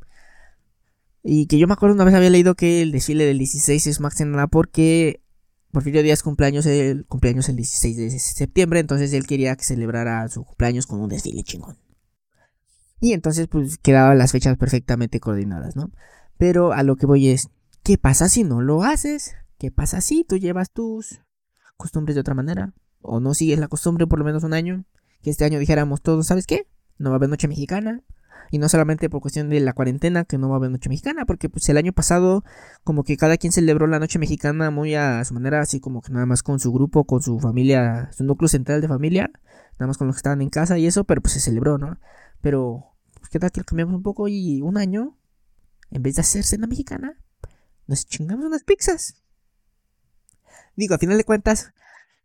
Y 1.23 1.47
que 1.47 1.57
yo 1.57 1.67
me 1.67 1.73
acuerdo 1.73 1.95
una 1.95 2.03
vez 2.03 2.13
había 2.13 2.29
leído 2.29 2.55
que 2.55 2.81
el 2.81 2.91
desfile 2.91 3.25
del 3.25 3.37
16 3.37 3.87
es 3.87 3.99
más 3.99 4.15
que 4.15 4.25
nada 4.25 4.47
porque 4.47 5.21
Porfirio 5.71 6.03
Díaz 6.03 6.21
cumpleaños 6.21 6.65
el 6.65 7.05
cumpleaños 7.05 7.47
el 7.49 7.55
16 7.55 7.97
de 7.97 8.19
septiembre, 8.19 8.79
entonces 8.79 9.13
él 9.13 9.25
quería 9.25 9.55
que 9.55 9.63
celebrara 9.63 10.27
su 10.27 10.43
cumpleaños 10.43 10.85
con 10.85 10.99
un 10.99 11.09
desfile 11.09 11.43
chingón. 11.43 11.77
Y 12.99 13.13
entonces 13.13 13.47
pues 13.47 13.77
quedaban 13.77 14.17
las 14.17 14.31
fechas 14.31 14.57
perfectamente 14.57 15.19
coordinadas, 15.19 15.75
¿no? 15.75 15.91
Pero 16.37 16.73
a 16.73 16.83
lo 16.83 16.95
que 16.95 17.05
voy 17.05 17.29
es, 17.29 17.49
¿qué 17.83 17.97
pasa 17.97 18.29
si 18.29 18.43
no 18.43 18.61
lo 18.61 18.83
haces? 18.83 19.33
¿Qué 19.61 19.69
pasa 19.69 20.01
si 20.01 20.23
tú 20.23 20.37
llevas 20.37 20.71
tus 20.71 21.21
costumbres 21.77 22.15
de 22.15 22.21
otra 22.21 22.33
manera? 22.33 22.73
O 22.99 23.19
no 23.19 23.35
sigues 23.35 23.59
la 23.59 23.67
costumbre 23.67 24.07
por 24.07 24.17
lo 24.17 24.25
menos 24.25 24.43
un 24.43 24.55
año. 24.55 24.85
Que 25.21 25.29
este 25.29 25.45
año 25.45 25.59
dijéramos 25.59 26.01
todos, 26.01 26.25
¿sabes 26.25 26.47
qué? 26.47 26.65
No 26.97 27.11
va 27.11 27.17
a 27.17 27.17
haber 27.17 27.29
noche 27.29 27.47
mexicana. 27.47 28.01
Y 28.49 28.57
no 28.57 28.69
solamente 28.69 29.07
por 29.07 29.21
cuestión 29.21 29.49
de 29.49 29.59
la 29.59 29.73
cuarentena 29.73 30.25
que 30.25 30.39
no 30.39 30.49
va 30.49 30.55
a 30.55 30.57
haber 30.57 30.71
noche 30.71 30.89
mexicana, 30.89 31.27
porque 31.27 31.47
pues 31.47 31.69
el 31.69 31.77
año 31.77 31.93
pasado 31.93 32.43
como 32.83 33.03
que 33.03 33.17
cada 33.17 33.37
quien 33.37 33.53
celebró 33.53 33.85
la 33.85 33.99
noche 33.99 34.17
mexicana 34.17 34.71
muy 34.71 34.95
a 34.95 35.23
su 35.25 35.35
manera, 35.35 35.61
así 35.61 35.79
como 35.79 36.01
que 36.01 36.11
nada 36.11 36.25
más 36.25 36.41
con 36.41 36.59
su 36.59 36.73
grupo, 36.73 37.03
con 37.03 37.21
su 37.21 37.37
familia, 37.37 38.09
su 38.13 38.23
núcleo 38.23 38.47
central 38.47 38.81
de 38.81 38.87
familia, 38.87 39.29
nada 39.73 39.85
más 39.85 39.99
con 39.99 40.07
los 40.07 40.15
que 40.15 40.21
estaban 40.21 40.41
en 40.41 40.49
casa 40.49 40.79
y 40.79 40.87
eso, 40.87 41.03
pero 41.03 41.21
pues 41.21 41.33
se 41.33 41.39
celebró, 41.39 41.77
¿no? 41.77 41.99
Pero, 42.41 42.95
pues, 43.19 43.29
¿qué 43.29 43.37
tal 43.37 43.51
que 43.51 43.59
lo 43.59 43.65
cambiamos 43.65 43.93
un 43.93 44.01
poco 44.01 44.27
y 44.27 44.63
un 44.63 44.79
año, 44.79 45.19
en 45.91 46.01
vez 46.01 46.15
de 46.15 46.21
hacer 46.21 46.45
cena 46.45 46.65
mexicana, 46.65 47.13
nos 47.85 48.07
chingamos 48.07 48.47
unas 48.47 48.63
pizzas? 48.63 49.20
Digo, 50.81 50.95
a 50.95 50.97
final 50.97 51.15
de 51.15 51.23
cuentas, 51.23 51.73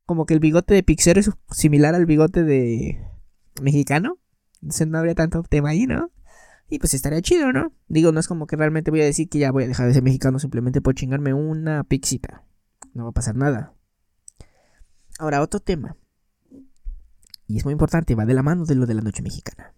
como 0.06 0.25
que 0.25 0.32
el 0.32 0.41
bigote 0.41 0.73
de 0.73 0.82
Pixero 0.82 1.20
es 1.20 1.31
similar 1.50 1.94
al 1.94 2.06
bigote 2.06 2.43
de 2.43 3.06
mexicano. 3.61 4.19
Entonces 4.62 4.88
no 4.88 4.97
habría 4.97 5.14
tanto 5.14 5.42
tema 5.42 5.69
ahí, 5.69 5.87
¿no? 5.87 6.11
Y 6.71 6.78
pues 6.78 6.95
estaría 6.95 7.21
chido, 7.21 7.52
¿no? 7.52 7.75
Digo, 7.87 8.12
no 8.12 8.21
es 8.21 8.26
como 8.26 8.47
que 8.47 8.57
realmente 8.57 8.90
voy 8.90 9.02
a 9.02 9.04
decir 9.04 9.28
que 9.28 9.38
ya 9.38 9.52
voy 9.52 9.64
a 9.64 9.69
dejar 9.69 9.88
de 9.88 9.92
ser 9.92 10.02
mexicano 10.02 10.38
simplemente 10.38 10.81
por 10.81 10.95
chingarme 10.95 11.35
una 11.35 11.85
pixita. 11.85 12.47
No 12.95 13.04
va 13.04 13.11
a 13.11 13.12
pasar 13.12 13.37
nada. 13.37 13.75
Ahora, 15.19 15.42
otro 15.42 15.61
tema. 15.61 15.99
Y 17.47 17.59
es 17.59 17.64
muy 17.66 17.73
importante, 17.73 18.14
va 18.14 18.25
de 18.25 18.33
la 18.33 18.42
mano 18.42 18.64
de 18.64 18.75
lo 18.75 18.87
de 18.87 18.95
la 18.95 19.02
noche 19.02 19.23
mexicana. 19.23 19.75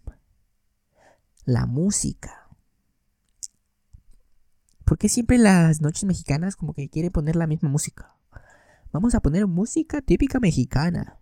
La 1.45 1.67
música. 1.67 2.49
¿Por 4.85 4.99
qué 4.99 5.09
siempre 5.09 5.37
las 5.37 5.81
noches 5.81 6.05
mexicanas 6.05 6.55
como 6.55 6.75
que 6.75 6.89
quieren 6.89 7.11
poner 7.11 7.35
la 7.35 7.49
misma 7.49 7.69
música? 7.71 8.18
Vamos 8.93 9.15
a 9.15 9.21
poner 9.21 9.47
música 9.47 10.03
típica 10.03 10.41
mexicana. 10.41 11.19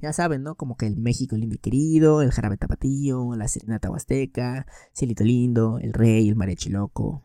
Ya 0.00 0.12
saben, 0.12 0.42
¿no? 0.42 0.56
Como 0.56 0.76
que 0.76 0.86
el 0.86 0.96
México 0.96 1.36
lindo 1.36 1.54
y 1.54 1.58
querido, 1.58 2.22
el 2.22 2.32
jarabe 2.32 2.56
tapatío, 2.56 3.36
la 3.36 3.46
serenata 3.46 3.88
huasteca, 3.88 4.66
Cielito 4.92 5.22
lindo, 5.22 5.78
el 5.78 5.92
rey, 5.92 6.28
el 6.28 6.34
mariachi 6.34 6.70
loco. 6.70 7.22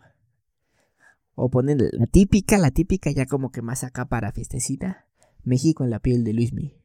O 1.33 1.49
ponen 1.49 1.79
la 1.91 2.05
típica, 2.05 2.57
la 2.59 2.71
típica 2.71 3.09
ya 3.11 3.25
como 3.25 3.51
que 3.51 3.63
más 3.63 3.83
acá 3.83 4.05
para 4.05 4.31
fiestecita. 4.31 5.07
México 5.43 5.83
en 5.83 5.89
la 5.89 5.99
piel 5.99 6.23
de 6.23 6.33
Luismi. 6.33 6.75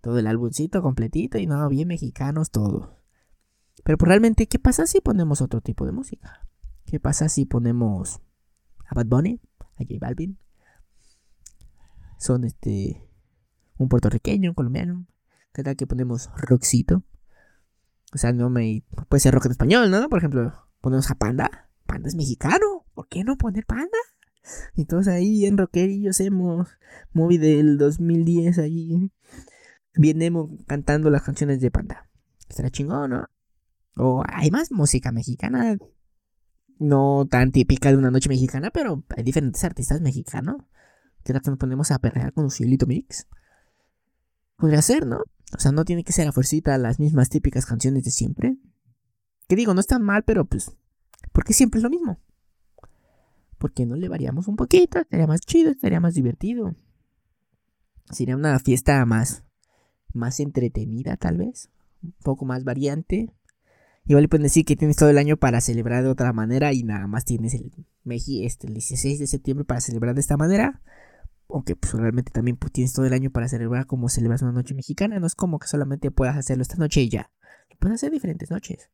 Todo 0.00 0.18
el 0.18 0.26
álbumcito 0.26 0.82
completito 0.82 1.38
y 1.38 1.46
no, 1.46 1.68
bien 1.68 1.88
mexicanos 1.88 2.50
todos. 2.50 2.90
Pero 3.82 3.98
pues 3.98 4.08
realmente, 4.08 4.46
¿qué 4.46 4.58
pasa 4.58 4.86
si 4.86 5.00
ponemos 5.00 5.40
otro 5.40 5.60
tipo 5.60 5.84
de 5.84 5.92
música? 5.92 6.46
¿Qué 6.84 7.00
pasa 7.00 7.28
si 7.28 7.44
ponemos 7.44 8.20
a 8.86 8.94
Bad 8.94 9.06
Bunny, 9.06 9.40
a 9.60 9.84
J 9.84 9.94
Balvin, 10.00 10.38
son 12.20 12.44
este 12.44 13.02
un 13.78 13.88
puertorriqueño, 13.88 14.50
un 14.50 14.54
colombiano. 14.54 15.06
¿Qué 15.52 15.64
tal 15.64 15.74
que 15.74 15.86
ponemos 15.86 16.30
rockcito? 16.36 17.02
O 18.12 18.18
sea, 18.18 18.32
no 18.32 18.50
me 18.50 18.84
puede 19.08 19.20
ser 19.20 19.34
rock 19.34 19.46
en 19.46 19.52
español, 19.52 19.90
¿no? 19.90 20.08
Por 20.08 20.18
ejemplo, 20.18 20.68
ponemos 20.80 21.10
a 21.10 21.14
Panda. 21.14 21.70
Panda 21.86 22.08
es 22.08 22.14
mexicano. 22.14 22.84
¿Por 22.94 23.08
qué 23.08 23.24
no 23.24 23.36
poner 23.36 23.64
Panda? 23.64 23.98
Y 24.74 24.84
todos 24.84 25.08
ahí 25.08 25.46
en 25.46 25.56
rockerillos 25.56 26.20
hemos 26.20 26.68
movie 27.12 27.38
del 27.38 27.78
2010 27.78 28.58
ahí. 28.58 29.10
Vienemos 29.94 30.50
cantando 30.66 31.08
las 31.10 31.22
canciones 31.22 31.60
de 31.60 31.70
Panda. 31.70 32.08
Estará 32.48 32.70
chingón, 32.70 33.10
¿no? 33.10 33.28
O 33.96 34.22
hay 34.26 34.50
más 34.50 34.70
música 34.72 35.10
mexicana. 35.10 35.78
No 36.78 37.26
tan 37.30 37.50
típica 37.52 37.90
de 37.90 37.96
una 37.96 38.10
noche 38.10 38.28
mexicana, 38.28 38.70
pero 38.70 39.04
hay 39.16 39.22
diferentes 39.22 39.64
artistas 39.64 40.00
mexicanos. 40.00 40.56
¿Qué 41.24 41.32
tal 41.32 41.42
que 41.42 41.50
nos 41.50 41.58
ponemos 41.58 41.90
a 41.90 41.98
perrear 41.98 42.32
con 42.32 42.44
un 42.44 42.50
cielito 42.50 42.86
mix? 42.86 43.26
Podría 44.56 44.82
ser, 44.82 45.06
¿no? 45.06 45.22
O 45.56 45.58
sea, 45.58 45.72
no 45.72 45.84
tiene 45.84 46.04
que 46.04 46.12
ser 46.12 46.28
a 46.28 46.32
fuercita 46.32 46.76
las 46.78 47.00
mismas 47.00 47.28
típicas 47.28 47.66
canciones 47.66 48.04
de 48.04 48.10
siempre. 48.10 48.56
Que 49.48 49.56
digo, 49.56 49.74
no 49.74 49.80
está 49.80 49.98
mal, 49.98 50.22
pero 50.24 50.44
pues, 50.44 50.72
¿por 51.32 51.44
qué 51.44 51.52
siempre 51.52 51.78
es 51.78 51.82
lo 51.82 51.90
mismo? 51.90 52.20
¿Por 53.58 53.72
qué 53.72 53.84
no 53.84 53.96
le 53.96 54.08
variamos 54.08 54.48
un 54.48 54.56
poquito? 54.56 55.00
Estaría 55.00 55.26
más 55.26 55.40
chido, 55.40 55.70
estaría 55.70 56.00
más 56.00 56.14
divertido. 56.14 56.74
Sería 58.10 58.36
una 58.36 58.58
fiesta 58.58 59.04
más, 59.04 59.44
más 60.14 60.40
entretenida, 60.40 61.16
tal 61.16 61.38
vez. 61.38 61.68
Un 62.02 62.14
poco 62.22 62.44
más 62.44 62.64
variante. 62.64 63.34
Igual 64.06 64.22
le 64.22 64.28
pueden 64.28 64.44
decir 64.44 64.64
que 64.64 64.76
tienes 64.76 64.96
todo 64.96 65.10
el 65.10 65.18
año 65.18 65.36
para 65.36 65.60
celebrar 65.60 66.02
de 66.02 66.08
otra 66.08 66.32
manera 66.32 66.72
y 66.72 66.82
nada 66.82 67.06
más 67.06 67.24
tienes 67.24 67.54
el, 67.54 67.70
este, 68.42 68.66
el 68.66 68.74
16 68.74 69.18
de 69.18 69.26
septiembre 69.26 69.64
para 69.64 69.80
celebrar 69.80 70.14
de 70.14 70.20
esta 70.22 70.36
manera. 70.36 70.80
Aunque 71.52 71.76
pues, 71.76 71.92
realmente 71.94 72.30
también 72.30 72.56
pues, 72.56 72.72
tienes 72.72 72.92
todo 72.92 73.06
el 73.06 73.12
año 73.12 73.30
para 73.30 73.48
celebrar 73.48 73.86
como 73.86 74.08
celebras 74.08 74.42
una 74.42 74.52
noche 74.52 74.74
mexicana. 74.74 75.18
No 75.18 75.26
es 75.26 75.34
como 75.34 75.58
que 75.58 75.68
solamente 75.68 76.10
puedas 76.10 76.36
hacerlo 76.36 76.62
esta 76.62 76.76
noche 76.76 77.02
y 77.02 77.08
ya. 77.08 77.30
Puedes 77.78 77.96
hacer 77.96 78.10
diferentes 78.10 78.50
noches. 78.50 78.90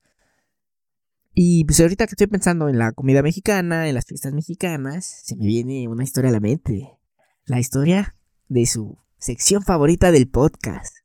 Y 1.35 1.65
pues 1.65 1.81
ahorita 1.81 2.07
que 2.07 2.13
estoy 2.13 2.29
pensando 2.29 2.69
en 2.69 2.79
la 2.79 2.93
comida 2.93 3.23
mexicana, 3.23 3.89
en 3.89 3.95
las 3.95 4.07
fiestas 4.07 4.33
mexicanas, 4.33 5.05
se 5.05 5.37
me 5.37 5.45
viene 5.45 5.87
una 5.87 6.05
historia 6.05 6.31
a 6.31 6.33
la 6.33 6.41
mente. 6.41 6.97
La 7.45 7.61
historia 7.61 8.15
de 8.49 8.65
su 8.65 8.99
sección 9.19 9.63
favorita 9.63 10.13
del 10.13 10.29
podcast. 10.29 10.97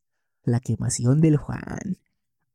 La 0.44 0.60
quemación 0.60 1.20
del 1.20 1.38
Juan. 1.38 1.98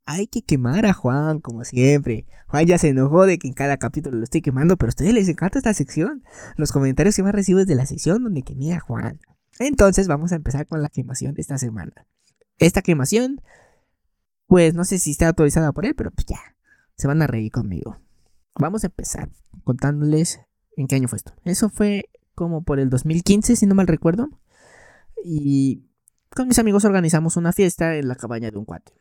Hay 0.09 0.29
que 0.29 0.43
quemar 0.43 0.87
a 0.87 0.93
Juan, 0.93 1.41
como 1.41 1.65
siempre. 1.65 2.27
Juan 2.47 2.65
ya 2.65 2.79
se 2.79 2.89
enojó 2.89 3.27
de 3.27 3.39
que 3.39 3.49
en 3.49 3.55
cada 3.55 3.77
capítulo 3.77 4.17
lo 4.17 4.23
estoy 4.25 4.41
quemando, 4.41 4.77
pero 4.77 4.89
a 4.89 4.91
ustedes 4.91 5.13
les 5.13 5.29
encanta 5.29 5.59
esta 5.59 5.75
sección. 5.75 6.23
Los 6.57 6.71
comentarios 6.71 7.17
que 7.17 7.25
más 7.25 7.35
recibo 7.35 7.59
es 7.59 7.67
de 7.67 7.75
la 7.75 7.87
sección 7.87 8.23
donde 8.23 8.43
quemé 8.43 8.73
a 8.73 8.81
Juan. 8.81 9.19
Entonces 9.59 10.07
vamos 10.07 10.31
a 10.31 10.37
empezar 10.37 10.67
con 10.67 10.81
la 10.81 10.89
quemación 10.91 11.35
de 11.35 11.43
esta 11.43 11.59
semana. 11.59 11.93
Esta 12.59 12.83
quemación, 12.83 13.41
pues 14.47 14.75
no 14.75 14.85
sé 14.85 15.01
si 15.01 15.11
está 15.11 15.27
autorizada 15.27 15.73
por 15.73 15.85
él, 15.85 15.97
pero 15.97 16.13
pues 16.13 16.27
ya, 16.27 16.39
se 16.97 17.09
van 17.09 17.21
a 17.21 17.27
reír 17.27 17.51
conmigo. 17.51 17.99
Vamos 18.55 18.85
a 18.85 18.87
empezar 18.87 19.29
contándoles 19.65 20.41
en 20.77 20.87
qué 20.87 20.95
año 20.95 21.09
fue 21.09 21.17
esto. 21.17 21.33
Eso 21.45 21.69
fue 21.69 22.09
como 22.37 22.63
por 22.63 22.79
el 22.79 22.91
2015, 22.91 23.57
si 23.57 23.67
no 23.67 23.75
mal 23.75 23.89
recuerdo. 23.89 24.29
Y 25.25 25.83
con 26.31 26.47
mis 26.47 26.61
amigos 26.61 26.85
organizamos 26.85 27.37
una 27.37 27.53
fiesta 27.53 27.97
en 27.97 28.07
la 28.07 28.15
cabaña 28.15 28.53
de 28.53 28.59
un 28.59 28.65
cuate. 28.65 28.93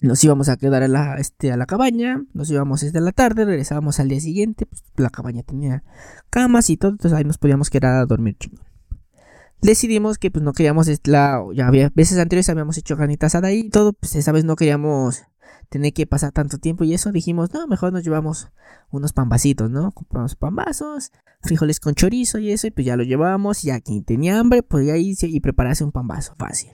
Nos 0.00 0.22
íbamos 0.22 0.48
a 0.48 0.56
quedar 0.56 0.82
a 0.82 0.88
la, 0.88 1.16
este, 1.16 1.52
a 1.52 1.56
la 1.56 1.66
cabaña, 1.66 2.22
nos 2.34 2.50
íbamos 2.50 2.82
desde 2.82 3.00
la 3.00 3.12
tarde, 3.12 3.44
regresábamos 3.46 3.98
al 3.98 4.08
día 4.08 4.20
siguiente, 4.20 4.66
pues, 4.66 4.84
la 4.96 5.10
cabaña 5.10 5.42
tenía 5.42 5.84
camas 6.28 6.68
y 6.68 6.76
todo, 6.76 6.92
entonces 6.92 7.16
ahí 7.16 7.24
nos 7.24 7.38
podíamos 7.38 7.70
quedar 7.70 7.94
a 7.94 8.06
dormir 8.06 8.36
chingón. 8.38 8.66
Decidimos 9.62 10.18
que 10.18 10.30
pues 10.30 10.44
no 10.44 10.52
queríamos, 10.52 10.86
la, 11.04 11.42
ya 11.54 11.66
había 11.66 11.90
veces 11.94 12.18
anteriores 12.18 12.50
habíamos 12.50 12.76
hecho 12.76 12.94
ganitas 12.96 13.34
ahí 13.34 13.60
y 13.60 13.70
todo, 13.70 13.94
pues 13.94 14.14
esa 14.14 14.32
vez 14.32 14.44
no 14.44 14.54
queríamos 14.54 15.24
tener 15.70 15.92
que 15.92 16.06
pasar 16.06 16.32
tanto 16.32 16.58
tiempo 16.58 16.84
y 16.84 16.94
eso 16.94 17.10
dijimos, 17.10 17.52
no, 17.52 17.66
mejor 17.66 17.92
nos 17.92 18.04
llevamos 18.04 18.48
unos 18.90 19.12
pambacitos, 19.12 19.70
¿no? 19.70 19.92
Compramos 19.92 20.36
pambazos, 20.36 21.10
frijoles 21.40 21.80
con 21.80 21.94
chorizo 21.94 22.38
y 22.38 22.52
eso, 22.52 22.66
y 22.66 22.70
pues 22.70 22.86
ya 22.86 22.96
lo 22.96 23.02
llevábamos, 23.02 23.64
y 23.64 23.68
ya 23.68 23.80
quien 23.80 24.04
tenía 24.04 24.38
hambre 24.38 24.62
podía 24.62 24.96
irse 24.96 25.26
y 25.26 25.40
prepararse 25.40 25.84
un 25.84 25.92
pambazo 25.92 26.34
fácil. 26.36 26.70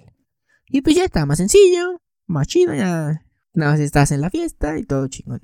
Y 0.67 0.83
pues 0.83 0.97
ya 0.97 1.05
estaba 1.05 1.27
más 1.27 1.39
sencillo, 1.39 2.01
más 2.27 2.47
chido, 2.47 2.75
ya 2.75 3.23
nada 3.55 3.73
más 3.73 3.81
estás 3.81 4.13
en 4.13 4.21
la 4.21 4.31
fiesta 4.31 4.79
y 4.79 4.85
todo 4.85 5.09
chingón. 5.09 5.43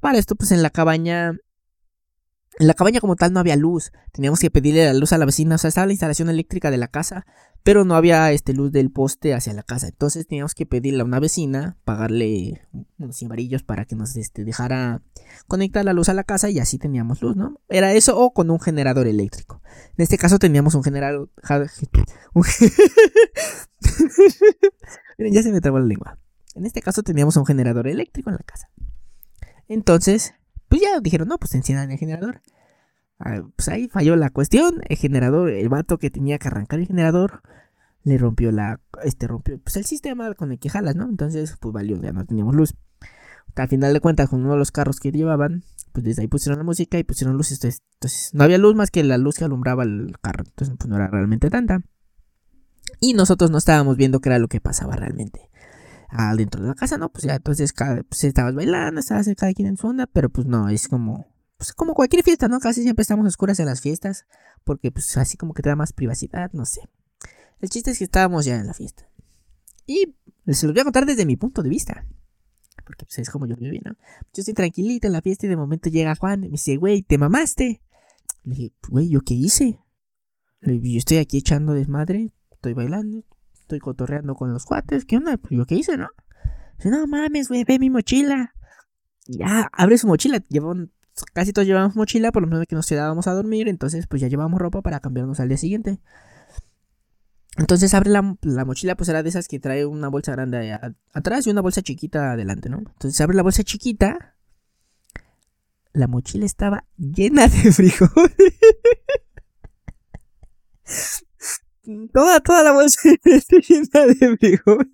Para 0.00 0.18
esto, 0.18 0.34
pues 0.34 0.52
en 0.52 0.62
la 0.62 0.70
cabaña. 0.70 1.36
En 2.58 2.66
la 2.66 2.74
cabaña 2.74 3.00
como 3.00 3.16
tal 3.16 3.32
no 3.32 3.40
había 3.40 3.56
luz. 3.56 3.92
Teníamos 4.12 4.40
que 4.40 4.50
pedirle 4.50 4.84
la 4.84 4.94
luz 4.94 5.12
a 5.12 5.18
la 5.18 5.24
vecina. 5.24 5.54
O 5.54 5.58
sea, 5.58 5.68
estaba 5.68 5.86
la 5.86 5.92
instalación 5.92 6.28
eléctrica 6.28 6.70
de 6.70 6.76
la 6.76 6.88
casa. 6.88 7.24
Pero 7.62 7.84
no 7.84 7.94
había 7.94 8.32
este 8.32 8.52
luz 8.52 8.72
del 8.72 8.90
poste 8.90 9.32
hacia 9.32 9.54
la 9.54 9.62
casa. 9.62 9.86
Entonces 9.86 10.26
teníamos 10.26 10.54
que 10.54 10.66
pedirle 10.66 11.02
a 11.02 11.04
una 11.04 11.20
vecina. 11.20 11.78
Pagarle 11.84 12.66
unos 12.98 13.16
cimarillos 13.16 13.62
para 13.62 13.84
que 13.84 13.94
nos 13.94 14.16
este, 14.16 14.44
dejara 14.44 15.02
conectar 15.46 15.84
la 15.84 15.92
luz 15.92 16.08
a 16.08 16.14
la 16.14 16.24
casa. 16.24 16.50
Y 16.50 16.58
así 16.58 16.78
teníamos 16.78 17.22
luz, 17.22 17.36
¿no? 17.36 17.60
Era 17.68 17.92
eso 17.92 18.18
o 18.18 18.34
con 18.34 18.50
un 18.50 18.58
generador 18.58 19.06
eléctrico. 19.06 19.62
En 19.96 20.02
este 20.02 20.18
caso 20.18 20.40
teníamos 20.40 20.74
un 20.74 20.82
generador. 20.82 21.30
Ya 25.30 25.42
se 25.42 25.52
me 25.52 25.60
trabó 25.60 25.78
la 25.78 25.86
lengua. 25.86 26.18
En 26.54 26.66
este 26.66 26.82
caso 26.82 27.02
teníamos 27.02 27.36
un 27.36 27.46
generador 27.46 27.88
eléctrico 27.88 28.30
en 28.30 28.36
la 28.36 28.42
casa. 28.42 28.70
Entonces, 29.68 30.34
pues 30.68 30.82
ya 30.82 31.00
dijeron, 31.00 31.28
no, 31.28 31.38
pues 31.38 31.54
enciendan 31.54 31.90
el 31.90 31.98
generador. 31.98 32.42
Ah, 33.18 33.42
pues 33.56 33.68
ahí 33.68 33.88
falló 33.88 34.16
la 34.16 34.30
cuestión. 34.30 34.80
El 34.88 34.96
generador, 34.96 35.50
el 35.50 35.68
vato 35.68 35.98
que 35.98 36.10
tenía 36.10 36.38
que 36.38 36.48
arrancar 36.48 36.80
el 36.80 36.86
generador, 36.86 37.42
le 38.04 38.18
rompió 38.18 38.50
la, 38.52 38.80
este 39.04 39.28
rompió, 39.28 39.58
pues 39.60 39.76
el 39.76 39.84
sistema 39.84 40.34
con 40.34 40.52
el 40.52 40.58
que 40.58 40.68
jalas, 40.68 40.96
¿no? 40.96 41.08
Entonces, 41.08 41.56
pues 41.60 41.72
valió, 41.72 42.00
ya 42.00 42.12
no 42.12 42.24
teníamos 42.24 42.54
luz. 42.54 42.74
Al 43.54 43.68
final 43.68 43.92
de 43.92 44.00
cuentas, 44.00 44.28
con 44.28 44.40
uno 44.40 44.52
de 44.52 44.58
los 44.58 44.72
carros 44.72 44.98
que 44.98 45.12
llevaban, 45.12 45.62
pues 45.92 46.04
desde 46.04 46.22
ahí 46.22 46.28
pusieron 46.28 46.58
la 46.58 46.64
música 46.64 46.98
y 46.98 47.04
pusieron 47.04 47.36
luces. 47.36 47.58
Entonces, 47.58 47.82
entonces 47.94 48.34
no 48.34 48.44
había 48.44 48.58
luz 48.58 48.74
más 48.74 48.90
que 48.90 49.04
la 49.04 49.18
luz 49.18 49.36
que 49.36 49.44
alumbraba 49.44 49.84
el 49.84 50.16
carro. 50.20 50.44
Entonces, 50.46 50.74
pues 50.78 50.88
no 50.88 50.96
era 50.96 51.08
realmente 51.08 51.50
tanta. 51.50 51.82
Y 53.00 53.14
nosotros 53.14 53.50
no 53.50 53.58
estábamos 53.58 53.96
viendo 53.96 54.20
qué 54.20 54.28
era 54.28 54.38
lo 54.38 54.48
que 54.48 54.60
pasaba 54.60 54.96
realmente. 54.96 55.48
Dentro 56.36 56.60
de 56.60 56.68
la 56.68 56.74
casa, 56.74 56.98
¿no? 56.98 57.10
Pues 57.10 57.24
ya 57.24 57.36
entonces 57.36 57.72
cada, 57.72 58.02
pues, 58.02 58.22
estabas 58.24 58.54
bailando, 58.54 59.00
estabas 59.00 59.30
cada 59.34 59.54
quien 59.54 59.68
en 59.68 59.78
su 59.78 59.86
onda, 59.86 60.06
pero 60.06 60.28
pues 60.28 60.46
no, 60.46 60.68
es 60.68 60.86
como, 60.86 61.26
pues 61.56 61.72
como 61.72 61.94
cualquier 61.94 62.22
fiesta, 62.22 62.48
¿no? 62.48 62.60
Casi 62.60 62.82
siempre 62.82 63.00
estamos 63.00 63.26
oscuras 63.26 63.58
en 63.60 63.66
las 63.66 63.80
fiestas, 63.80 64.26
porque 64.62 64.92
pues 64.92 65.16
así 65.16 65.38
como 65.38 65.54
que 65.54 65.62
te 65.62 65.70
da 65.70 65.76
más 65.76 65.94
privacidad, 65.94 66.52
no 66.52 66.66
sé. 66.66 66.82
El 67.60 67.70
chiste 67.70 67.92
es 67.92 67.98
que 67.98 68.04
estábamos 68.04 68.44
ya 68.44 68.56
en 68.56 68.66
la 68.66 68.74
fiesta. 68.74 69.08
Y 69.86 70.14
se 70.48 70.66
los 70.66 70.74
voy 70.74 70.80
a 70.80 70.84
contar 70.84 71.06
desde 71.06 71.24
mi 71.24 71.36
punto 71.36 71.62
de 71.62 71.70
vista. 71.70 72.04
Porque 72.84 73.06
pues 73.06 73.18
es 73.18 73.30
como 73.30 73.46
yo 73.46 73.56
viví, 73.56 73.80
¿no? 73.82 73.92
Yo 74.34 74.40
estoy 74.40 74.52
tranquilita 74.52 75.06
en 75.06 75.14
la 75.14 75.22
fiesta 75.22 75.46
y 75.46 75.48
de 75.48 75.56
momento 75.56 75.88
llega 75.88 76.14
Juan 76.14 76.44
y 76.44 76.48
me 76.48 76.52
dice, 76.52 76.76
güey, 76.76 77.02
¿te 77.02 77.16
mamaste? 77.16 77.80
Le 78.44 78.54
dije, 78.54 78.72
güey, 78.88 79.08
¿yo 79.08 79.22
qué 79.22 79.32
hice? 79.32 79.78
Le 80.60 80.74
dije, 80.74 80.92
yo 80.92 80.98
estoy 80.98 81.16
aquí 81.18 81.38
echando 81.38 81.72
desmadre, 81.72 82.34
estoy 82.62 82.74
bailando, 82.74 83.24
estoy 83.54 83.80
cotorreando 83.80 84.36
con 84.36 84.52
los 84.52 84.64
cuates, 84.64 85.04
¿qué 85.04 85.16
onda? 85.16 85.36
Pues 85.36 85.50
yo 85.50 85.66
qué 85.66 85.74
hice, 85.74 85.96
¿no? 85.96 86.08
Dice, 86.76 86.90
no 86.90 87.08
mames, 87.08 87.48
güey, 87.48 87.64
ve 87.64 87.80
mi 87.80 87.90
mochila. 87.90 88.54
Ya, 89.26 89.68
abre 89.72 89.98
su 89.98 90.06
mochila. 90.06 90.40
casi 91.32 91.52
todos 91.52 91.66
llevamos 91.66 91.96
mochila, 91.96 92.30
por 92.30 92.42
lo 92.42 92.48
menos 92.48 92.64
que 92.68 92.76
nos 92.76 92.86
quedábamos 92.86 93.26
a 93.26 93.32
dormir, 93.32 93.66
entonces 93.66 94.06
pues 94.06 94.22
ya 94.22 94.28
llevamos 94.28 94.60
ropa 94.60 94.80
para 94.80 95.00
cambiarnos 95.00 95.40
al 95.40 95.48
día 95.48 95.58
siguiente. 95.58 95.98
Entonces 97.56 97.92
abre 97.94 98.10
la, 98.10 98.22
mochila, 98.64 98.94
pues 98.94 99.08
era 99.08 99.24
de 99.24 99.28
esas 99.28 99.48
que 99.48 99.58
trae 99.58 99.84
una 99.84 100.06
bolsa 100.06 100.30
grande 100.30 100.78
atrás 101.12 101.44
y 101.46 101.50
una 101.50 101.62
bolsa 101.62 101.82
chiquita 101.82 102.32
adelante, 102.32 102.68
¿no? 102.68 102.78
Entonces 102.78 103.20
abre 103.20 103.36
la 103.36 103.42
bolsa 103.42 103.64
chiquita. 103.64 104.36
La 105.92 106.06
mochila 106.06 106.46
estaba 106.46 106.86
llena 106.96 107.48
de 107.48 107.72
frijoles. 107.72 108.54
Toda, 112.12 112.40
toda 112.40 112.62
la 112.62 112.72
bolsa 112.72 113.00
está 113.24 113.56
llena 113.56 114.14
de 114.14 114.36
frijoles. 114.36 114.88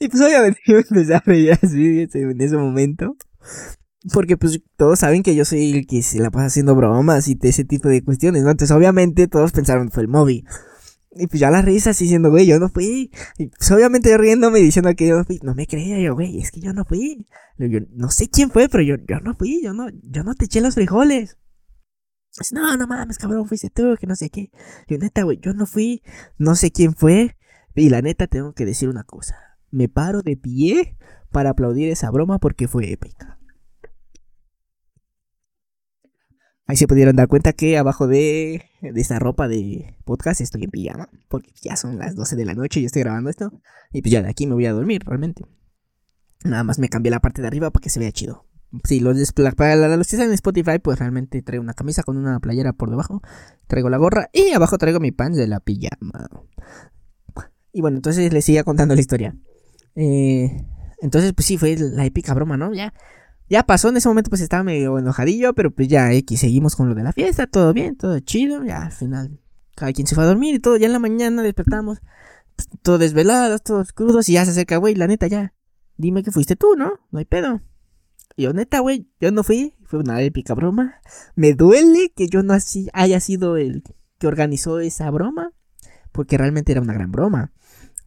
y 0.00 0.08
pues 0.08 0.22
obviamente 0.22 0.60
yo 0.66 0.78
empecé 0.78 1.14
a 1.14 1.22
reír 1.24 1.52
así 1.52 2.08
en 2.14 2.40
ese 2.40 2.56
momento. 2.56 3.16
Porque 4.14 4.38
pues 4.38 4.62
todos 4.76 4.98
saben 4.98 5.22
que 5.22 5.34
yo 5.34 5.44
soy 5.44 5.72
el 5.72 5.86
que 5.86 6.02
se 6.02 6.20
la 6.20 6.30
pasa 6.30 6.46
haciendo 6.46 6.74
bromas 6.74 7.28
y 7.28 7.38
ese 7.42 7.64
tipo 7.64 7.88
de 7.88 8.02
cuestiones, 8.02 8.44
¿no? 8.44 8.50
Entonces 8.50 8.74
obviamente 8.74 9.28
todos 9.28 9.52
pensaron 9.52 9.90
fue 9.90 10.02
el 10.02 10.08
móvil. 10.08 10.46
Y 11.12 11.26
pues 11.26 11.40
ya 11.40 11.50
las 11.50 11.64
risas 11.64 11.98
diciendo, 11.98 12.30
güey, 12.30 12.46
yo 12.46 12.58
no 12.58 12.70
fui. 12.70 13.10
Y 13.36 13.48
pues 13.48 13.70
obviamente 13.72 14.16
riéndome 14.16 14.60
diciendo 14.60 14.94
que 14.94 15.06
yo 15.06 15.18
no 15.18 15.24
fui. 15.24 15.38
No 15.42 15.54
me 15.54 15.66
creía 15.66 16.00
yo, 16.00 16.14
güey, 16.14 16.38
es 16.38 16.50
que 16.50 16.60
yo 16.60 16.72
no 16.72 16.86
fui. 16.86 17.26
Yo 17.58 17.80
no 17.90 18.10
sé 18.10 18.30
quién 18.30 18.50
fue, 18.50 18.70
pero 18.70 18.82
yo, 18.82 18.96
yo 19.06 19.20
no 19.20 19.34
fui, 19.34 19.60
yo 19.62 19.74
no, 19.74 19.88
yo 19.90 20.24
no 20.24 20.34
te 20.34 20.46
eché 20.46 20.62
los 20.62 20.76
frijoles 20.76 21.36
no, 22.52 22.76
no 22.76 22.86
mames, 22.86 23.18
cabrón, 23.18 23.46
fuiste 23.46 23.70
tú, 23.70 23.96
que 23.98 24.06
no 24.06 24.14
sé 24.14 24.30
qué. 24.30 24.50
Yo, 24.88 24.98
neta, 24.98 25.22
güey, 25.22 25.38
yo 25.40 25.52
no 25.52 25.66
fui, 25.66 26.02
no 26.38 26.54
sé 26.54 26.70
quién 26.70 26.94
fue. 26.94 27.36
Y 27.74 27.88
la 27.88 28.02
neta, 28.02 28.26
tengo 28.26 28.52
que 28.52 28.66
decir 28.66 28.88
una 28.88 29.04
cosa. 29.04 29.36
Me 29.70 29.88
paro 29.88 30.22
de 30.22 30.36
pie 30.36 30.96
para 31.30 31.50
aplaudir 31.50 31.88
esa 31.90 32.10
broma 32.10 32.38
porque 32.38 32.68
fue 32.68 32.92
épica. 32.92 33.38
Ahí 36.66 36.76
se 36.76 36.86
pudieron 36.86 37.16
dar 37.16 37.26
cuenta 37.26 37.52
que 37.52 37.78
abajo 37.78 38.06
de, 38.06 38.64
de 38.80 39.00
esta 39.00 39.18
ropa 39.18 39.48
de 39.48 39.98
podcast 40.04 40.40
estoy 40.40 40.64
en 40.64 40.70
pijama. 40.70 41.08
Porque 41.28 41.50
ya 41.60 41.76
son 41.76 41.98
las 41.98 42.14
12 42.14 42.36
de 42.36 42.44
la 42.44 42.54
noche 42.54 42.80
y 42.80 42.84
estoy 42.84 43.02
grabando 43.02 43.28
esto. 43.30 43.52
Y 43.92 44.02
pues 44.02 44.12
ya 44.12 44.22
de 44.22 44.30
aquí 44.30 44.46
me 44.46 44.54
voy 44.54 44.66
a 44.66 44.72
dormir, 44.72 45.02
realmente. 45.04 45.44
Nada 46.44 46.62
más 46.62 46.78
me 46.78 46.88
cambié 46.88 47.10
la 47.10 47.20
parte 47.20 47.42
de 47.42 47.48
arriba 47.48 47.70
para 47.70 47.82
que 47.82 47.90
se 47.90 47.98
vea 47.98 48.12
chido. 48.12 48.49
Sí, 48.84 49.00
los 49.00 49.16
para 49.56 49.96
los 49.96 50.06
que 50.06 50.16
están 50.16 50.28
en 50.28 50.34
Spotify, 50.34 50.78
pues 50.78 50.98
realmente 50.98 51.42
traigo 51.42 51.62
una 51.62 51.74
camisa 51.74 52.04
con 52.04 52.16
una 52.16 52.38
playera 52.38 52.72
por 52.72 52.90
debajo. 52.90 53.20
Traigo 53.66 53.90
la 53.90 53.96
gorra 53.96 54.30
y 54.32 54.52
abajo 54.52 54.78
traigo 54.78 55.00
mi 55.00 55.10
pants 55.10 55.36
de 55.36 55.48
la 55.48 55.60
pijama. 55.60 56.28
Y 57.72 57.80
bueno, 57.80 57.96
entonces 57.96 58.32
les 58.32 58.44
sigo 58.44 58.62
contando 58.64 58.94
la 58.94 59.00
historia. 59.00 59.36
Eh, 59.96 60.64
entonces, 61.00 61.32
pues 61.32 61.46
sí, 61.46 61.58
fue 61.58 61.76
la 61.76 62.04
épica 62.04 62.32
broma, 62.34 62.56
¿no? 62.56 62.72
Ya, 62.72 62.94
ya 63.48 63.64
pasó 63.64 63.88
en 63.88 63.96
ese 63.96 64.08
momento, 64.08 64.30
pues 64.30 64.40
estaba 64.40 64.62
medio 64.62 64.98
enojadillo, 64.98 65.54
pero 65.54 65.72
pues 65.72 65.88
ya 65.88 66.12
X, 66.12 66.40
seguimos 66.40 66.76
con 66.76 66.88
lo 66.88 66.94
de 66.94 67.02
la 67.02 67.12
fiesta, 67.12 67.46
todo 67.46 67.72
bien, 67.72 67.96
todo 67.96 68.18
chido. 68.20 68.64
Ya 68.64 68.84
al 68.84 68.92
final, 68.92 69.40
cada 69.74 69.92
quien 69.92 70.06
se 70.06 70.14
fue 70.14 70.24
a 70.24 70.28
dormir 70.28 70.54
y 70.54 70.60
todo. 70.60 70.76
Ya 70.76 70.86
en 70.86 70.92
la 70.92 71.00
mañana 71.00 71.42
despertamos, 71.42 71.98
todos 72.82 73.00
desvelados, 73.00 73.62
todos 73.62 73.92
crudos, 73.92 74.28
y 74.28 74.34
ya 74.34 74.44
se 74.44 74.52
acerca, 74.52 74.76
güey, 74.76 74.94
la 74.94 75.08
neta, 75.08 75.26
ya. 75.26 75.54
Dime 75.96 76.22
que 76.22 76.30
fuiste 76.30 76.56
tú, 76.56 76.76
¿no? 76.76 77.00
No 77.10 77.18
hay 77.18 77.24
pedo. 77.24 77.60
Yo, 78.36 78.52
neta, 78.52 78.80
güey, 78.80 79.08
yo 79.20 79.30
no 79.32 79.42
fui. 79.42 79.74
fue 79.84 79.98
una 79.98 80.22
épica 80.22 80.54
broma. 80.54 81.00
Me 81.34 81.54
duele 81.54 82.12
que 82.14 82.28
yo 82.28 82.42
no 82.42 82.52
así 82.52 82.88
haya 82.92 83.20
sido 83.20 83.56
el 83.56 83.82
que 84.18 84.26
organizó 84.26 84.80
esa 84.80 85.10
broma, 85.10 85.52
porque 86.12 86.38
realmente 86.38 86.72
era 86.72 86.80
una 86.80 86.94
gran 86.94 87.10
broma. 87.10 87.52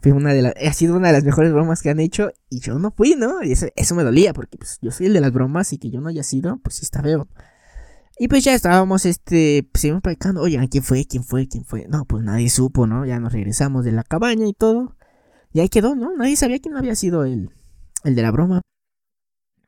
Fue 0.02 0.12
una 0.12 0.34
de 0.34 0.42
las, 0.42 0.54
ha 0.56 0.74
sido 0.74 0.98
una 0.98 1.08
de 1.08 1.14
las 1.14 1.24
mejores 1.24 1.54
bromas 1.54 1.82
que 1.82 1.90
han 1.90 2.00
hecho 2.00 2.32
y 2.50 2.60
yo 2.60 2.78
no 2.78 2.92
fui, 2.92 3.16
¿no? 3.16 3.42
Y 3.44 3.54
eso, 3.54 3.68
eso 3.76 3.96
me 3.96 4.04
dolía, 4.04 4.34
porque 4.34 4.58
pues, 4.58 4.80
yo 4.82 4.92
soy 4.92 5.08
el 5.08 5.14
de 5.14 5.22
las 5.22 5.32
bromas 5.32 5.72
y 5.74 5.78
que 5.78 5.90
yo 5.90 6.02
no 6.02 6.10
haya 6.10 6.24
sido, 6.24 6.60
pues 6.62 6.76
sí 6.76 6.84
está 6.84 7.02
feo. 7.02 7.28
Y 8.20 8.28
pues 8.28 8.44
ya 8.44 8.54
estábamos, 8.54 9.06
este, 9.06 9.68
pues 9.72 9.86
íbamos 9.86 10.04
platicando, 10.04 10.42
oigan, 10.42 10.68
¿quién 10.68 10.84
fue? 10.84 11.06
¿Quién 11.06 11.24
fue? 11.24 11.48
¿Quién 11.48 11.66
fue? 11.66 11.88
No, 11.88 12.06
pues 12.06 12.24
nadie 12.24 12.50
supo, 12.50 12.86
¿no? 12.86 13.06
Ya 13.06 13.20
nos 13.20 13.34
regresamos 13.34 13.86
de 13.86 13.92
la 13.92 14.04
cabaña 14.04 14.48
y 14.48 14.54
todo. 14.54 14.96
Y 15.52 15.62
ahí 15.62 15.70
quedó, 15.70 15.96
¿no? 15.96 16.16
Nadie 16.16 16.36
sabía 16.36 16.60
quién 16.60 16.76
había 16.78 16.96
sido 16.96 17.26
el, 17.26 17.50
el 18.04 18.16
de 18.16 18.22
la 18.22 18.32
broma. 18.32 18.62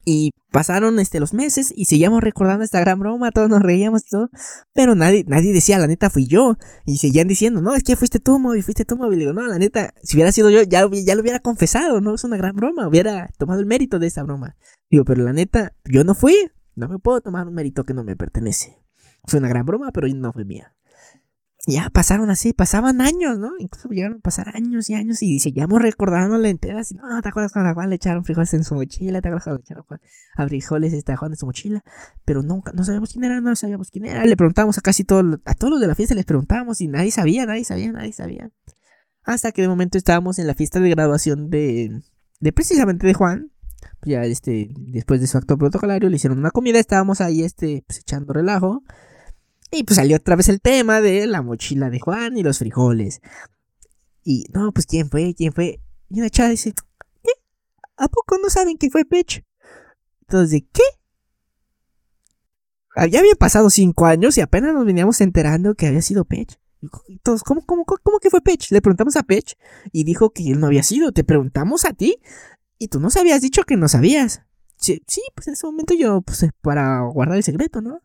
Y 0.05 0.31
pasaron 0.51 0.99
este, 0.99 1.19
los 1.19 1.33
meses 1.33 1.73
y 1.75 1.85
seguíamos 1.85 2.21
recordando 2.21 2.63
esta 2.63 2.79
gran 2.79 2.99
broma, 2.99 3.31
todos 3.31 3.49
nos 3.49 3.61
reíamos 3.61 4.03
y 4.05 4.09
todo, 4.09 4.29
pero 4.71 4.93
nadie, 4.95 5.25
nadie 5.27 5.51
decía, 5.51 5.79
la 5.79 5.87
neta 5.87 6.09
fui 6.09 6.27
yo. 6.27 6.57
Y 6.85 6.97
seguían 6.97 7.27
diciendo, 7.27 7.61
no, 7.61 7.75
es 7.75 7.83
que 7.83 7.95
fuiste 7.95 8.19
tú, 8.19 8.37
Moby, 8.39 8.61
fuiste 8.61 8.85
tú, 8.85 8.95
Moby. 8.97 9.15
Y 9.15 9.19
digo, 9.19 9.33
no, 9.33 9.47
la 9.47 9.57
neta, 9.57 9.93
si 10.03 10.15
hubiera 10.15 10.31
sido 10.31 10.49
yo, 10.49 10.61
ya, 10.61 10.87
ya 10.91 11.15
lo 11.15 11.21
hubiera 11.21 11.39
confesado, 11.39 12.01
no 12.01 12.13
es 12.15 12.23
una 12.23 12.37
gran 12.37 12.55
broma, 12.55 12.87
hubiera 12.87 13.29
tomado 13.37 13.59
el 13.59 13.65
mérito 13.65 13.99
de 13.99 14.07
esa 14.07 14.23
broma. 14.23 14.55
Digo, 14.89 15.03
pero 15.05 15.23
la 15.23 15.33
neta, 15.33 15.73
yo 15.85 16.03
no 16.03 16.13
fui, 16.13 16.35
no 16.75 16.87
me 16.87 16.99
puedo 16.99 17.21
tomar 17.21 17.47
un 17.47 17.55
mérito 17.55 17.83
que 17.83 17.93
no 17.93 18.03
me 18.03 18.15
pertenece. 18.15 18.77
Fue 19.25 19.39
una 19.39 19.49
gran 19.49 19.65
broma, 19.65 19.91
pero 19.91 20.07
no 20.07 20.31
fue 20.31 20.45
mía 20.45 20.75
ya 21.67 21.89
pasaron 21.89 22.29
así, 22.29 22.53
pasaban 22.53 23.01
años, 23.01 23.39
¿no? 23.39 23.51
Incluso 23.57 23.89
llegaron 23.89 24.17
a 24.17 24.21
pasar 24.21 24.55
años 24.55 24.89
y 24.89 24.93
años 24.93 25.23
y 25.23 25.39
seguíamos 25.39 25.81
recordándole 25.81 26.49
enteras. 26.49 26.91
Y, 26.91 26.95
no, 26.95 27.21
¿te 27.21 27.29
acuerdas 27.29 27.51
cuando 27.51 27.71
a 27.71 27.73
Juan 27.73 27.89
le 27.89 27.95
echaron 27.95 28.23
frijoles 28.23 28.53
en 28.53 28.63
su 28.63 28.75
mochila? 28.75 29.21
¿Te 29.21 29.29
acuerdas 29.29 29.45
cuando 29.45 29.59
le 29.59 29.63
echaron 29.63 29.85
a 30.35 30.47
frijoles 30.47 30.93
este, 30.93 31.13
en 31.13 31.35
su 31.35 31.45
mochila? 31.45 31.83
Pero 32.23 32.43
nunca, 32.43 32.71
no 32.73 32.83
sabíamos 32.83 33.11
quién 33.11 33.23
era, 33.23 33.41
no 33.41 33.55
sabíamos 33.55 33.89
quién 33.89 34.05
era. 34.05 34.25
Le 34.25 34.37
preguntábamos 34.37 34.77
a 34.77 34.81
casi 34.81 35.03
todos, 35.03 35.39
a 35.45 35.55
todos 35.55 35.71
los 35.71 35.81
de 35.81 35.87
la 35.87 35.95
fiesta 35.95 36.13
les 36.13 36.25
preguntábamos 36.25 36.81
y 36.81 36.87
nadie 36.87 37.09
sabía, 37.11 37.45
nadie 37.47 37.63
sabía, 37.63 37.91
nadie 37.91 38.13
sabía. 38.13 38.51
Hasta 39.23 39.51
que 39.51 39.63
de 39.63 39.67
momento 39.67 39.97
estábamos 39.97 40.37
en 40.37 40.45
la 40.45 40.53
fiesta 40.53 40.79
de 40.79 40.89
graduación 40.91 41.49
de, 41.49 42.01
de 42.39 42.53
precisamente 42.53 43.07
de 43.07 43.13
Juan. 43.15 43.51
Ya 44.03 44.23
este, 44.23 44.69
después 44.77 45.19
de 45.19 45.25
su 45.25 45.37
acto 45.37 45.57
protocolario 45.57 46.09
le 46.09 46.17
hicieron 46.17 46.37
una 46.37 46.51
comida, 46.51 46.79
estábamos 46.79 47.21
ahí 47.21 47.41
este, 47.41 47.83
pues, 47.87 47.99
echando 47.99 48.33
relajo. 48.33 48.83
Y 49.75 49.83
pues 49.83 49.97
salió 49.97 50.15
otra 50.15 50.37
vez 50.37 50.47
el 50.47 50.61
tema 50.61 51.01
de 51.01 51.27
la 51.27 51.41
mochila 51.41 51.89
de 51.89 51.99
Juan 51.99 52.37
y 52.37 52.43
los 52.43 52.59
frijoles. 52.59 53.19
Y 54.23 54.45
no, 54.53 54.71
pues 54.71 54.85
quién 54.85 55.09
fue, 55.09 55.35
quién 55.35 55.51
fue. 55.51 55.81
Y 56.09 56.19
una 56.21 56.29
chava 56.29 56.49
dice, 56.49 56.73
¿qué? 57.21 57.31
¿A 57.97 58.07
poco 58.07 58.37
no 58.41 58.49
saben 58.49 58.77
que 58.77 58.89
fue 58.89 59.03
Pech? 59.03 59.43
Entonces, 60.21 60.63
¿qué? 60.71 60.83
Ya 63.11 63.19
había 63.19 63.35
pasado 63.35 63.69
cinco 63.69 64.05
años 64.05 64.37
y 64.37 64.41
apenas 64.41 64.73
nos 64.73 64.85
veníamos 64.85 65.19
enterando 65.19 65.75
que 65.75 65.87
había 65.87 66.01
sido 66.01 66.23
Pech. 66.23 66.57
Entonces, 67.09 67.43
¿cómo, 67.43 67.65
cómo, 67.65 67.83
cómo 67.83 68.19
que 68.19 68.29
fue 68.29 68.39
Pech? 68.39 68.71
Le 68.71 68.81
preguntamos 68.81 69.17
a 69.17 69.23
Pech 69.23 69.57
y 69.91 70.05
dijo 70.05 70.29
que 70.29 70.51
él 70.51 70.61
no 70.61 70.67
había 70.67 70.83
sido. 70.83 71.11
Te 71.11 71.25
preguntamos 71.25 71.83
a 71.83 71.91
ti 71.91 72.21
y 72.77 72.87
tú 72.87 73.01
nos 73.01 73.17
habías 73.17 73.41
dicho 73.41 73.63
que 73.63 73.75
no 73.75 73.89
sabías. 73.89 74.41
Sí, 74.77 75.03
sí 75.05 75.21
pues 75.35 75.47
en 75.47 75.53
ese 75.55 75.67
momento 75.67 75.93
yo, 75.93 76.21
pues 76.21 76.45
para 76.61 77.01
guardar 77.01 77.35
el 77.35 77.43
secreto, 77.43 77.81
¿no? 77.81 78.01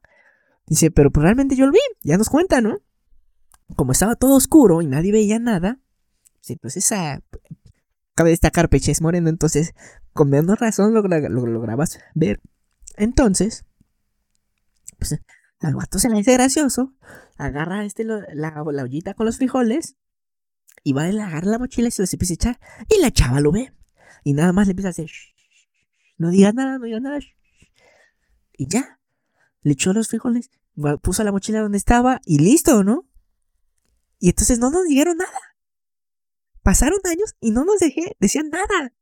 Dice, 0.70 0.92
pero 0.92 1.10
pues 1.10 1.24
realmente 1.24 1.56
yo 1.56 1.66
lo 1.66 1.72
vi, 1.72 1.80
ya 2.02 2.16
nos 2.16 2.28
cuenta, 2.28 2.60
¿no? 2.60 2.78
Como 3.74 3.90
estaba 3.90 4.14
todo 4.14 4.36
oscuro 4.36 4.82
y 4.82 4.86
nadie 4.86 5.10
veía 5.10 5.40
nada, 5.40 5.80
pues 6.62 6.76
esa... 6.76 7.22
Cabe 8.14 8.30
destacar, 8.30 8.68
Peche 8.68 8.92
es 8.92 9.02
moreno, 9.02 9.28
entonces 9.28 9.74
con 10.12 10.30
menos 10.30 10.60
razón 10.60 10.94
lo, 10.94 11.02
lo, 11.02 11.60
grabas 11.60 11.98
ver. 12.14 12.40
Entonces, 12.96 13.64
pues 14.98 15.18
al 15.58 15.74
guato 15.74 15.98
se 15.98 16.08
le 16.08 16.18
dice 16.18 16.34
gracioso, 16.34 16.94
agarra 17.36 17.84
este, 17.84 18.04
la, 18.04 18.24
la, 18.32 18.62
ollita 18.62 19.14
con 19.14 19.26
los 19.26 19.38
frijoles 19.38 19.96
y 20.84 20.92
va 20.92 21.02
a 21.02 21.06
agarrar 21.06 21.46
la 21.46 21.58
mochila 21.58 21.88
y 21.88 21.90
se 21.90 22.02
los 22.02 22.12
empieza 22.12 22.32
a 22.32 22.34
echar. 22.34 22.60
Y 22.88 23.00
la 23.00 23.10
chava 23.10 23.40
lo 23.40 23.50
ve. 23.50 23.72
Y 24.22 24.34
nada 24.34 24.52
más 24.52 24.68
le 24.68 24.72
empieza 24.72 24.88
a 24.88 24.90
hacer, 24.90 25.10
no 26.16 26.30
digas 26.30 26.54
nada, 26.54 26.78
no 26.78 26.84
digas 26.84 27.02
nada. 27.02 27.18
Y 28.52 28.68
ya, 28.68 28.99
le 29.62 29.72
echó 29.72 29.92
los 29.92 30.08
frijoles 30.08 30.50
puso 31.02 31.24
la 31.24 31.32
mochila 31.32 31.60
donde 31.60 31.78
estaba 31.78 32.20
y 32.24 32.38
listo, 32.38 32.84
¿no? 32.84 33.06
Y 34.18 34.30
entonces 34.30 34.58
no 34.58 34.70
nos 34.70 34.84
dijeron 34.84 35.16
nada. 35.16 35.40
Pasaron 36.62 36.98
años 37.04 37.36
y 37.40 37.52
no 37.52 37.64
nos 37.64 37.78
dejé, 37.78 38.16
decían 38.20 38.50
nada. 38.50 38.92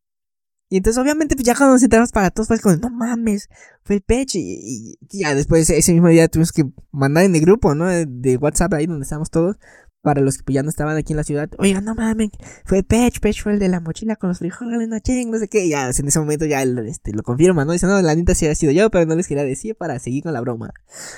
Y 0.71 0.77
entonces 0.77 1.03
obviamente 1.03 1.35
pues 1.35 1.47
ya 1.47 1.55
cuando 1.55 1.75
nos 1.75 1.83
entramos 1.83 2.13
para 2.13 2.31
todos 2.31 2.49
fue 2.49 2.61
como, 2.61 2.77
no 2.77 2.91
mames, 2.91 3.49
fue 3.83 3.97
el 3.97 4.03
pecho. 4.03 4.39
Y, 4.39 4.99
ya 5.09 5.35
después 5.35 5.69
ese 5.71 5.93
mismo 5.93 6.09
día 6.09 6.29
tuvimos 6.29 6.53
que 6.53 6.65
mandar 6.93 7.25
en 7.25 7.35
el 7.35 7.41
grupo, 7.41 7.75
¿no? 7.75 7.87
De, 7.87 8.37
WhatsApp 8.37 8.75
ahí 8.75 8.87
donde 8.87 9.05
estábamos 9.05 9.31
todos. 9.31 9.57
Para 10.01 10.21
los 10.21 10.39
que 10.39 10.45
pues, 10.45 10.55
ya 10.55 10.63
no 10.63 10.69
estaban 10.69 10.97
aquí 10.97 11.13
en 11.13 11.17
la 11.17 11.25
ciudad. 11.25 11.51
Oigan, 11.59 11.85
no 11.85 11.95
mames, 11.95 12.31
fue 12.65 12.83
Pech, 12.83 13.21
Pech 13.21 13.43
fue 13.43 13.53
el 13.53 13.59
de 13.59 13.69
la 13.69 13.81
mochila 13.81 14.17
con 14.17 14.29
los 14.29 14.39
frijoles, 14.39 14.89
no 14.89 15.39
sé 15.39 15.49
qué. 15.49 15.69
Ya 15.69 15.91
en 15.91 16.09
ese 16.09 16.21
momento 16.21 16.47
ya 16.47 16.63
este, 16.63 17.13
lo 17.13 17.23
confirma, 17.23 17.65
¿no? 17.65 17.73
Dice, 17.73 17.87
no, 17.87 18.01
la 18.01 18.15
neta 18.15 18.35
sí 18.35 18.47
ha 18.47 18.55
sido 18.55 18.73
yo, 18.73 18.91
pero 18.91 19.07
no 19.07 19.17
les 19.17 19.27
quería 19.27 19.45
decir 19.45 19.75
para 19.77 19.99
seguir 19.99 20.23
con 20.23 20.33
la 20.33 20.41
broma. 20.41 20.73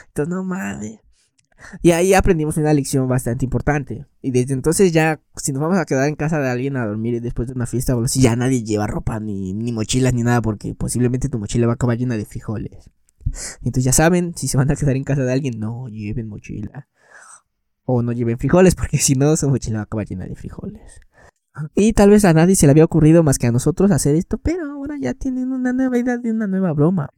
Entonces, 0.08 0.34
no 0.34 0.44
mames. 0.44 1.00
Y 1.82 1.90
ahí 1.92 2.14
aprendimos 2.14 2.56
una 2.56 2.72
lección 2.72 3.08
bastante 3.08 3.44
importante. 3.44 4.06
Y 4.22 4.30
desde 4.30 4.54
entonces 4.54 4.92
ya, 4.92 5.20
si 5.36 5.52
nos 5.52 5.60
vamos 5.60 5.78
a 5.78 5.84
quedar 5.84 6.08
en 6.08 6.16
casa 6.16 6.38
de 6.38 6.48
alguien 6.48 6.76
a 6.76 6.86
dormir 6.86 7.20
después 7.20 7.48
de 7.48 7.54
una 7.54 7.66
fiesta 7.66 7.96
o 7.96 8.08
si 8.08 8.22
ya 8.22 8.36
nadie 8.36 8.62
lleva 8.62 8.86
ropa, 8.86 9.20
ni, 9.20 9.52
ni 9.52 9.72
mochilas, 9.72 10.14
ni 10.14 10.22
nada, 10.22 10.40
porque 10.42 10.74
posiblemente 10.74 11.28
tu 11.28 11.38
mochila 11.38 11.66
va 11.66 11.72
a 11.72 11.74
acabar 11.74 11.98
llena 11.98 12.16
de 12.16 12.24
frijoles. 12.24 12.90
Entonces 13.58 13.84
ya 13.84 13.92
saben, 13.92 14.34
si 14.36 14.48
se 14.48 14.56
van 14.56 14.70
a 14.70 14.76
quedar 14.76 14.96
en 14.96 15.04
casa 15.04 15.22
de 15.22 15.32
alguien, 15.32 15.58
no 15.58 15.88
lleven 15.88 16.28
mochila. 16.28 16.88
O 17.92 18.02
no 18.02 18.12
lleven 18.12 18.38
frijoles, 18.38 18.74
porque 18.76 18.98
si 18.98 19.14
no, 19.14 19.36
su 19.36 19.48
mochila 19.48 19.78
va 19.78 19.80
a 19.80 19.84
acabar 19.84 20.06
llena 20.06 20.26
de 20.26 20.36
frijoles. 20.36 21.00
Y 21.74 21.92
tal 21.92 22.10
vez 22.10 22.24
a 22.24 22.32
nadie 22.32 22.54
se 22.54 22.66
le 22.66 22.70
había 22.70 22.84
ocurrido 22.84 23.22
más 23.22 23.38
que 23.38 23.48
a 23.48 23.52
nosotros 23.52 23.90
hacer 23.90 24.14
esto, 24.14 24.38
pero 24.38 24.70
ahora 24.70 24.96
ya 24.98 25.14
tienen 25.14 25.52
una 25.52 25.72
nueva 25.72 25.98
idea 25.98 26.16
de 26.16 26.30
una 26.30 26.46
nueva 26.46 26.72
broma. 26.72 27.10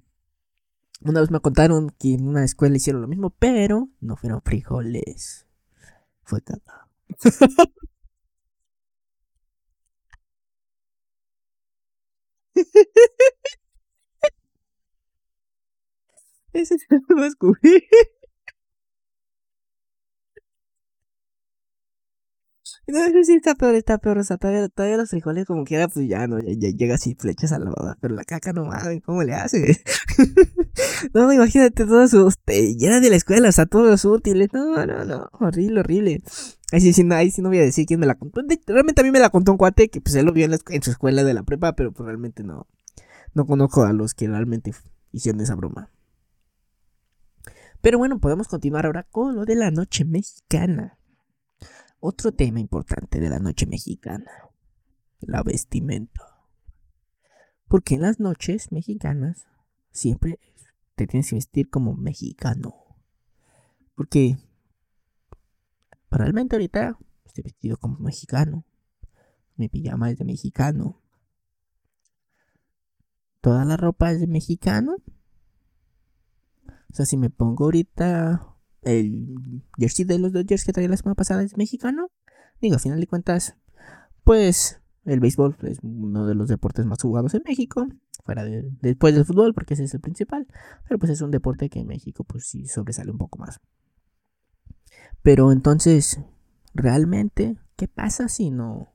Una 1.02 1.20
vez 1.20 1.30
me 1.30 1.40
contaron 1.40 1.90
que 1.98 2.14
en 2.14 2.26
una 2.26 2.44
escuela 2.44 2.76
hicieron 2.76 3.02
lo 3.02 3.08
mismo, 3.08 3.30
pero 3.30 3.88
no 4.00 4.16
fueron 4.16 4.40
frijoles. 4.42 5.46
Fue 6.22 6.40
caca. 6.40 6.88
Ese 16.52 16.78
se 16.78 16.86
lo 17.08 17.22
descubrí. 17.22 17.84
No, 22.88 22.98
sé 22.98 23.24
si 23.24 23.34
está 23.34 23.54
peor, 23.54 23.74
está 23.74 23.98
peor. 23.98 24.18
O 24.18 24.24
sea, 24.24 24.36
todavía, 24.36 24.68
todavía 24.68 24.96
los 24.96 25.10
frijoles 25.10 25.46
como 25.46 25.64
quiera, 25.64 25.88
pues 25.88 26.08
ya 26.08 26.26
no, 26.26 26.40
ya, 26.40 26.70
llega 26.70 26.96
así 26.96 27.14
flechas 27.14 27.52
a 27.52 27.58
la. 27.58 27.96
Pero 28.00 28.14
la 28.14 28.24
caca 28.24 28.52
no 28.52 28.64
mames, 28.64 29.02
¿cómo 29.04 29.22
le 29.22 29.34
hace? 29.34 29.82
no, 31.14 31.32
imagínate 31.32 31.86
todo 31.86 32.06
su, 32.08 32.32
llena 32.46 33.00
de 33.00 33.10
la 33.10 33.16
escuela, 33.16 33.48
o 33.48 33.52
sea, 33.52 33.66
todos 33.66 33.88
los 33.88 34.04
útiles. 34.04 34.48
No, 34.52 34.84
no, 34.84 35.04
no, 35.04 35.28
horrible, 35.32 35.80
horrible. 35.80 36.22
Ahí 36.72 36.80
sí, 36.80 36.92
sí, 36.92 37.04
no, 37.04 37.14
ahí 37.14 37.30
sí 37.30 37.42
no 37.42 37.50
voy 37.50 37.58
a 37.58 37.62
decir 37.62 37.86
quién 37.86 38.00
me 38.00 38.06
la 38.06 38.16
contó. 38.16 38.40
Realmente 38.66 39.00
a 39.00 39.04
mí 39.04 39.10
me 39.10 39.20
la 39.20 39.30
contó 39.30 39.52
un 39.52 39.58
cuate 39.58 39.88
que 39.88 40.00
pues 40.00 40.14
él 40.16 40.26
lo 40.26 40.32
vio 40.32 40.46
en, 40.46 40.52
en 40.68 40.82
su 40.82 40.90
escuela 40.90 41.22
de 41.22 41.34
la 41.34 41.42
prepa, 41.42 41.74
pero 41.74 41.92
pues 41.92 42.06
realmente 42.06 42.42
no, 42.42 42.66
no 43.34 43.46
conozco 43.46 43.84
a 43.84 43.92
los 43.92 44.14
que 44.14 44.26
realmente 44.26 44.72
hicieron 45.12 45.40
esa 45.40 45.54
broma. 45.54 45.90
Pero 47.80 47.98
bueno, 47.98 48.20
podemos 48.20 48.48
continuar 48.48 48.86
ahora 48.86 49.02
con 49.02 49.34
lo 49.34 49.44
de 49.44 49.56
la 49.56 49.70
noche 49.70 50.04
mexicana. 50.04 50.98
Otro 52.04 52.32
tema 52.32 52.58
importante 52.58 53.20
de 53.20 53.30
la 53.30 53.38
noche 53.38 53.64
mexicana, 53.64 54.28
la 55.20 55.44
vestimenta. 55.44 56.36
Porque 57.68 57.94
en 57.94 58.00
las 58.00 58.18
noches 58.18 58.72
mexicanas 58.72 59.46
siempre 59.92 60.40
te 60.96 61.06
tienes 61.06 61.30
que 61.30 61.36
vestir 61.36 61.70
como 61.70 61.94
mexicano. 61.94 62.74
Porque 63.94 64.36
realmente 66.10 66.56
ahorita 66.56 66.98
estoy 67.24 67.44
vestido 67.44 67.76
como 67.76 67.98
mexicano. 67.98 68.64
Mi 69.54 69.68
pijama 69.68 70.10
es 70.10 70.18
de 70.18 70.24
mexicano. 70.24 71.00
Toda 73.40 73.64
la 73.64 73.76
ropa 73.76 74.10
es 74.10 74.18
de 74.18 74.26
mexicano. 74.26 74.96
O 76.66 76.94
sea, 76.94 77.06
si 77.06 77.16
me 77.16 77.30
pongo 77.30 77.66
ahorita 77.66 78.51
el 78.82 79.62
jersey 79.78 80.04
de 80.04 80.18
los 80.18 80.32
Dodgers 80.32 80.64
que 80.64 80.72
traía 80.72 80.88
la 80.88 80.96
semana 80.96 81.14
pasada 81.14 81.42
es 81.42 81.56
mexicano. 81.56 82.10
Digo, 82.60 82.76
a 82.76 82.78
final 82.78 83.00
de 83.00 83.06
cuentas, 83.06 83.56
pues 84.24 84.80
el 85.04 85.20
béisbol 85.20 85.56
es 85.62 85.78
uno 85.82 86.26
de 86.26 86.34
los 86.34 86.48
deportes 86.48 86.86
más 86.86 87.00
jugados 87.00 87.34
en 87.34 87.42
México. 87.46 87.86
Fuera 88.24 88.44
de, 88.44 88.70
después 88.80 89.14
del 89.14 89.24
fútbol, 89.24 89.52
porque 89.54 89.74
ese 89.74 89.84
es 89.84 89.94
el 89.94 90.00
principal. 90.00 90.46
Pero 90.86 90.98
pues 90.98 91.10
es 91.10 91.20
un 91.22 91.30
deporte 91.30 91.68
que 91.68 91.80
en 91.80 91.88
México 91.88 92.24
pues 92.24 92.46
sí 92.46 92.66
sobresale 92.66 93.10
un 93.10 93.18
poco 93.18 93.38
más. 93.38 93.60
Pero 95.22 95.52
entonces, 95.52 96.20
realmente, 96.74 97.58
¿qué 97.76 97.88
pasa 97.88 98.28
si 98.28 98.50
no? 98.50 98.92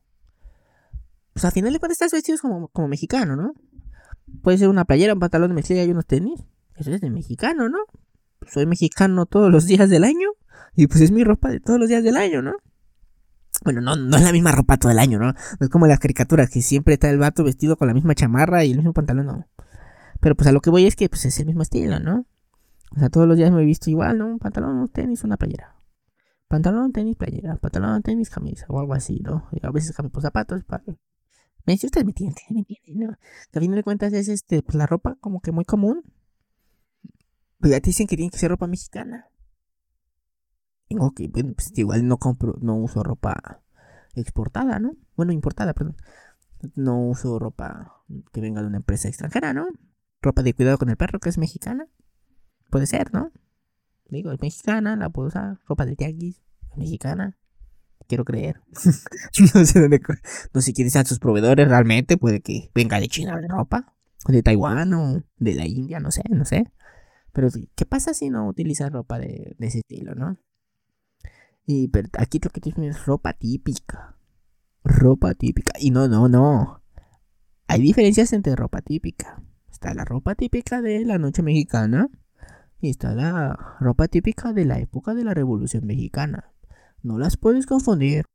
Pues 1.33 1.45
a 1.45 1.51
final 1.51 1.73
de 1.73 1.79
cuentas 1.79 1.95
estás 1.95 2.11
vestido 2.11 2.37
como, 2.41 2.67
como 2.69 2.87
mexicano, 2.87 3.35
¿no? 3.35 3.53
Puede 4.41 4.57
ser 4.57 4.69
una 4.69 4.85
playera, 4.85 5.13
un 5.13 5.19
pantalón 5.19 5.49
de 5.49 5.55
mezclilla 5.55 5.83
y 5.83 5.91
unos 5.91 6.05
tenis. 6.05 6.43
Eso 6.75 6.91
es 6.91 7.01
de 7.01 7.09
mexicano, 7.09 7.69
¿no? 7.69 7.79
Soy 8.51 8.65
mexicano 8.65 9.25
todos 9.25 9.51
los 9.51 9.65
días 9.65 9.89
del 9.89 10.03
año. 10.03 10.29
Y 10.75 10.87
pues 10.87 11.01
es 11.01 11.11
mi 11.11 11.23
ropa 11.23 11.49
de 11.49 11.59
todos 11.59 11.79
los 11.79 11.89
días 11.89 12.03
del 12.03 12.17
año, 12.17 12.41
¿no? 12.41 12.53
Bueno, 13.63 13.81
no, 13.81 13.95
no 13.95 14.17
es 14.17 14.23
la 14.23 14.31
misma 14.31 14.51
ropa 14.51 14.77
todo 14.77 14.91
el 14.91 14.99
año, 14.99 15.17
¿no? 15.17 15.33
No 15.33 15.33
es 15.59 15.69
como 15.69 15.87
las 15.87 15.99
caricaturas 15.99 16.49
que 16.49 16.61
siempre 16.61 16.93
está 16.93 17.09
el 17.09 17.17
vato 17.17 17.43
vestido 17.43 17.77
con 17.77 17.87
la 17.87 17.93
misma 17.93 18.13
chamarra 18.13 18.63
y 18.63 18.71
el 18.71 18.77
mismo 18.77 18.93
pantalón, 18.93 19.25
no. 19.25 19.47
Pero 20.19 20.35
pues 20.35 20.47
a 20.47 20.51
lo 20.51 20.61
que 20.61 20.69
voy 20.69 20.85
es 20.85 20.95
que 20.95 21.09
pues 21.09 21.25
es 21.25 21.39
el 21.39 21.47
mismo 21.47 21.63
estilo, 21.63 21.99
¿no? 21.99 22.25
O 22.95 22.99
sea, 22.99 23.09
todos 23.09 23.27
los 23.27 23.37
días 23.37 23.51
me 23.51 23.61
he 23.61 23.65
visto 23.65 23.89
igual, 23.89 24.17
¿no? 24.17 24.27
Un 24.27 24.39
pantalón, 24.39 24.77
un 24.77 24.89
tenis, 24.89 25.23
una 25.23 25.37
playera. 25.37 25.75
Pantalón, 26.47 26.93
tenis, 26.93 27.17
playera. 27.17 27.57
Pantalón, 27.57 28.01
tenis, 28.01 28.29
camisa 28.29 28.65
o 28.69 28.79
algo 28.79 28.93
así, 28.93 29.19
¿no? 29.19 29.47
Y 29.51 29.65
a 29.65 29.71
veces 29.71 29.95
cambio 29.95 30.11
por 30.11 30.21
zapatos, 30.21 30.63
para... 30.63 30.83
Me 31.65 31.73
dice, 31.73 31.87
ustedes 31.87 32.05
me 32.05 32.11
entienden, 32.11 32.43
me 32.51 32.59
entienden, 32.59 33.09
¿no? 33.09 33.17
Que 33.51 33.59
a 33.59 33.61
fin 33.61 33.71
de 33.71 33.83
cuentas 33.83 34.13
es 34.13 34.29
este, 34.29 34.61
pues 34.61 34.75
la 34.75 34.85
ropa 34.85 35.17
como 35.19 35.41
que 35.41 35.51
muy 35.51 35.65
común. 35.65 36.03
Pero 37.59 37.71
ya 37.71 37.79
te 37.79 37.87
dicen 37.87 38.07
que 38.07 38.15
tiene 38.15 38.31
que 38.31 38.37
ser 38.37 38.51
ropa 38.51 38.67
mexicana. 38.67 39.27
Tengo 40.87 41.11
que, 41.11 41.27
bueno, 41.27 41.53
pues 41.53 41.71
igual 41.77 42.07
no 42.07 42.17
compro, 42.17 42.55
no 42.61 42.75
uso 42.75 43.03
ropa 43.03 43.61
exportada, 44.15 44.79
¿no? 44.79 44.95
Bueno, 45.15 45.33
importada, 45.33 45.73
perdón. 45.73 45.97
No 46.75 46.99
uso 47.01 47.39
ropa 47.39 48.03
que 48.31 48.41
venga 48.41 48.61
de 48.61 48.67
una 48.67 48.77
empresa 48.77 49.07
extranjera, 49.07 49.53
¿no? 49.53 49.67
Ropa 50.21 50.43
de 50.43 50.53
cuidado 50.53 50.77
con 50.77 50.89
el 50.89 50.97
perro 50.97 51.19
que 51.19 51.29
es 51.29 51.37
mexicana. 51.37 51.87
Puede 52.69 52.87
ser, 52.87 53.13
¿no? 53.13 53.31
Digo, 54.09 54.31
es 54.31 54.41
mexicana, 54.41 54.95
la 54.95 55.09
puedo 55.09 55.27
usar. 55.27 55.59
Ropa 55.67 55.85
de 55.85 55.95
tianguis, 55.95 56.41
mexicana. 56.75 57.37
Quiero 58.07 58.23
creer. 58.23 58.61
no 59.53 59.65
sé 59.65 59.81
dónde. 59.81 60.01
No 60.53 60.61
sé 60.61 60.73
quiénes 60.73 60.93
sean 60.93 61.05
sus 61.05 61.19
proveedores 61.19 61.67
realmente. 61.67 62.17
Puede 62.17 62.41
que 62.41 62.71
venga 62.73 62.99
de 62.99 63.07
China 63.07 63.39
de 63.39 63.47
ropa. 63.47 63.93
De 64.27 64.41
Taiwán 64.41 64.93
o 64.93 65.23
de 65.37 65.55
la 65.55 65.65
India, 65.65 65.99
no 65.99 66.11
sé, 66.11 66.23
no 66.29 66.45
sé. 66.45 66.71
Pero, 67.37 67.49
¿qué 67.75 67.85
pasa 67.85 68.15
si 68.15 68.31
no 68.31 68.47
utilizas 68.47 68.91
ropa 68.91 69.19
de, 69.19 69.55
ese 69.59 69.77
estilo, 69.77 70.15
no? 70.15 70.39
Y 71.67 71.87
pero 71.89 72.09
aquí 72.17 72.39
lo 72.43 72.49
que 72.49 72.59
tienes 72.59 72.95
es 72.95 73.05
ropa 73.05 73.33
típica. 73.33 74.17
Ropa 74.83 75.35
típica. 75.35 75.73
Y 75.79 75.91
no, 75.91 76.07
no, 76.07 76.27
no. 76.27 76.81
Hay 77.67 77.79
diferencias 77.79 78.33
entre 78.33 78.55
ropa 78.55 78.81
típica. 78.81 79.39
Está 79.69 79.93
la 79.93 80.03
ropa 80.03 80.33
típica 80.33 80.81
de 80.81 81.05
la 81.05 81.19
noche 81.19 81.43
mexicana 81.43 82.09
y 82.81 82.89
está 82.89 83.13
la 83.13 83.77
ropa 83.81 84.07
típica 84.07 84.51
de 84.51 84.65
la 84.65 84.79
época 84.79 85.13
de 85.13 85.23
la 85.23 85.35
Revolución 85.35 85.85
Mexicana. 85.85 86.55
No 87.03 87.19
las 87.19 87.37
puedes 87.37 87.67
confundir. 87.67 88.25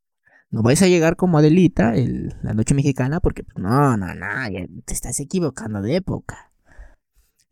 No 0.48 0.62
vais 0.62 0.80
a 0.80 0.86
llegar 0.86 1.16
como 1.16 1.38
Adelita, 1.38 1.96
el, 1.96 2.36
la 2.44 2.54
noche 2.54 2.76
mexicana, 2.76 3.18
porque 3.18 3.42
pues, 3.42 3.58
no, 3.58 3.96
no, 3.96 4.14
no, 4.14 4.26
te 4.84 4.94
estás 4.94 5.18
equivocando 5.18 5.82
de 5.82 5.96
época. 5.96 6.51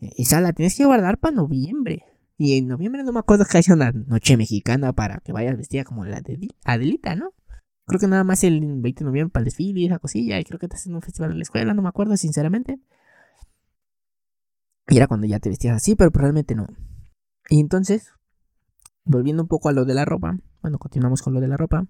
Esa 0.00 0.40
la 0.40 0.52
tienes 0.52 0.76
que 0.76 0.84
guardar 0.84 1.18
para 1.18 1.34
noviembre. 1.34 2.04
Y 2.38 2.56
en 2.56 2.68
noviembre 2.68 3.04
no 3.04 3.12
me 3.12 3.20
acuerdo 3.20 3.44
que 3.44 3.58
haya 3.58 3.74
una 3.74 3.92
noche 3.92 4.36
mexicana 4.36 4.94
para 4.94 5.18
que 5.18 5.32
vayas 5.32 5.58
vestida 5.58 5.84
como 5.84 6.06
la 6.06 6.22
de 6.22 6.48
Adelita, 6.64 7.14
¿no? 7.14 7.34
Creo 7.86 8.00
que 8.00 8.06
nada 8.06 8.24
más 8.24 8.42
el 8.44 8.60
20 8.60 9.00
de 9.00 9.04
noviembre 9.04 9.32
para 9.32 9.42
el 9.42 9.46
desfile 9.46 9.80
y 9.80 9.86
esa 9.86 9.98
cosilla. 9.98 10.40
Y 10.40 10.44
creo 10.44 10.58
que 10.58 10.66
estás 10.66 10.86
en 10.86 10.94
un 10.94 11.02
festival 11.02 11.32
en 11.32 11.38
la 11.38 11.42
escuela, 11.42 11.74
no 11.74 11.82
me 11.82 11.88
acuerdo, 11.88 12.16
sinceramente. 12.16 12.80
Y 14.88 14.96
era 14.96 15.06
cuando 15.06 15.26
ya 15.26 15.38
te 15.38 15.50
vestías 15.50 15.76
así, 15.76 15.96
pero 15.96 16.10
probablemente 16.10 16.54
no. 16.54 16.66
Y 17.50 17.60
entonces, 17.60 18.12
volviendo 19.04 19.42
un 19.42 19.48
poco 19.48 19.68
a 19.68 19.72
lo 19.72 19.84
de 19.84 19.94
la 19.94 20.04
ropa, 20.04 20.38
bueno, 20.62 20.78
continuamos 20.78 21.20
con 21.20 21.34
lo 21.34 21.40
de 21.40 21.48
la 21.48 21.56
ropa. 21.56 21.86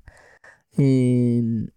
si 0.72 1.70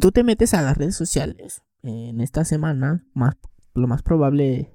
tú 0.00 0.12
te 0.12 0.24
metes 0.24 0.54
a 0.54 0.62
las 0.62 0.76
redes 0.76 0.96
sociales 0.96 1.62
en 1.82 2.20
esta 2.20 2.44
semana, 2.44 3.04
más, 3.14 3.36
lo 3.74 3.86
más 3.86 4.02
probable 4.02 4.73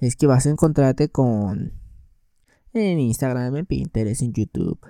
es 0.00 0.16
que 0.16 0.26
vas 0.26 0.46
a 0.46 0.50
encontrarte 0.50 1.10
con 1.10 1.72
en 2.72 3.00
Instagram, 3.00 3.56
en 3.56 3.66
Pinterest, 3.66 4.22
en 4.22 4.32
YouTube. 4.32 4.80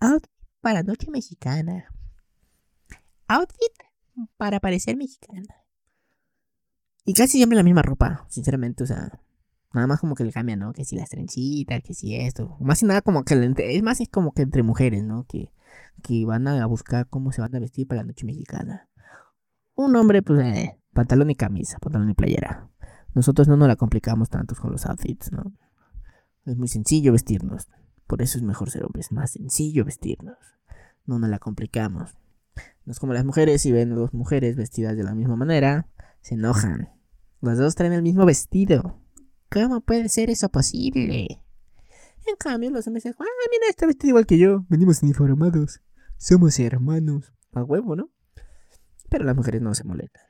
Outfit 0.00 0.30
para 0.60 0.82
noche 0.82 1.10
mexicana. 1.10 1.86
Outfit 3.28 3.72
para 4.36 4.60
parecer 4.60 4.96
mexicana. 4.96 5.62
Y 7.04 7.14
casi 7.14 7.38
siempre 7.38 7.56
la 7.56 7.64
misma 7.64 7.82
ropa, 7.82 8.26
sinceramente, 8.28 8.84
o 8.84 8.86
sea, 8.86 9.20
nada 9.72 9.86
más 9.86 9.98
como 9.98 10.14
que 10.14 10.24
le 10.24 10.32
cambia, 10.32 10.54
¿no? 10.54 10.72
Que 10.72 10.84
si 10.84 10.94
las 10.94 11.08
trencitas, 11.08 11.82
que 11.82 11.94
si 11.94 12.14
esto. 12.14 12.56
Más 12.60 12.82
y 12.82 12.86
nada 12.86 13.02
como 13.02 13.24
que 13.24 13.34
es 13.56 13.82
más 13.82 14.00
es 14.00 14.08
como 14.08 14.32
que 14.32 14.42
entre 14.42 14.62
mujeres, 14.62 15.02
¿no? 15.02 15.24
Que, 15.26 15.50
que 16.02 16.24
van 16.24 16.46
a 16.46 16.64
buscar 16.66 17.08
cómo 17.08 17.32
se 17.32 17.40
van 17.40 17.54
a 17.56 17.58
vestir 17.58 17.88
para 17.88 18.02
la 18.02 18.06
noche 18.06 18.24
mexicana. 18.24 18.88
Un 19.74 19.96
hombre, 19.96 20.22
pues, 20.22 20.44
eh, 20.44 20.78
pantalón 20.92 21.30
y 21.30 21.34
camisa, 21.34 21.78
pantalón 21.78 22.10
y 22.10 22.14
playera. 22.14 22.71
Nosotros 23.14 23.48
no 23.48 23.56
nos 23.56 23.68
la 23.68 23.76
complicamos 23.76 24.30
tanto 24.30 24.54
con 24.54 24.72
los 24.72 24.86
outfits, 24.86 25.32
¿no? 25.32 25.52
Es 26.44 26.56
muy 26.56 26.68
sencillo 26.68 27.12
vestirnos. 27.12 27.68
Por 28.06 28.22
eso 28.22 28.38
es 28.38 28.44
mejor 28.44 28.70
ser 28.70 28.84
hombres, 28.84 29.12
más 29.12 29.32
sencillo 29.32 29.84
vestirnos. 29.84 30.36
No 31.06 31.18
nos 31.18 31.30
la 31.30 31.38
complicamos. 31.38 32.16
No 32.84 32.92
es 32.92 32.98
como 32.98 33.12
las 33.12 33.24
mujeres, 33.24 33.62
si 33.62 33.72
ven 33.72 33.94
dos 33.94 34.12
mujeres 34.12 34.56
vestidas 34.56 34.96
de 34.96 35.04
la 35.04 35.14
misma 35.14 35.36
manera, 35.36 35.88
se 36.20 36.34
enojan. 36.34 36.90
Los 37.40 37.58
dos 37.58 37.74
traen 37.74 37.92
el 37.92 38.02
mismo 38.02 38.24
vestido. 38.24 38.98
¿Cómo 39.50 39.80
puede 39.80 40.08
ser 40.08 40.30
eso 40.30 40.48
posible? 40.48 41.42
En 42.26 42.36
cambio, 42.38 42.70
los 42.70 42.86
hombres 42.86 43.04
dicen, 43.04 43.16
ah, 43.18 43.24
mira, 43.50 43.68
está 43.68 43.86
vestido 43.86 44.10
igual 44.10 44.26
que 44.26 44.38
yo. 44.38 44.64
Venimos 44.68 45.02
uniformados. 45.02 45.80
Somos 46.16 46.58
hermanos. 46.58 47.32
A 47.52 47.62
huevo, 47.62 47.96
¿no? 47.96 48.10
Pero 49.08 49.24
las 49.24 49.36
mujeres 49.36 49.60
no 49.60 49.74
se 49.74 49.84
molestan. 49.84 50.22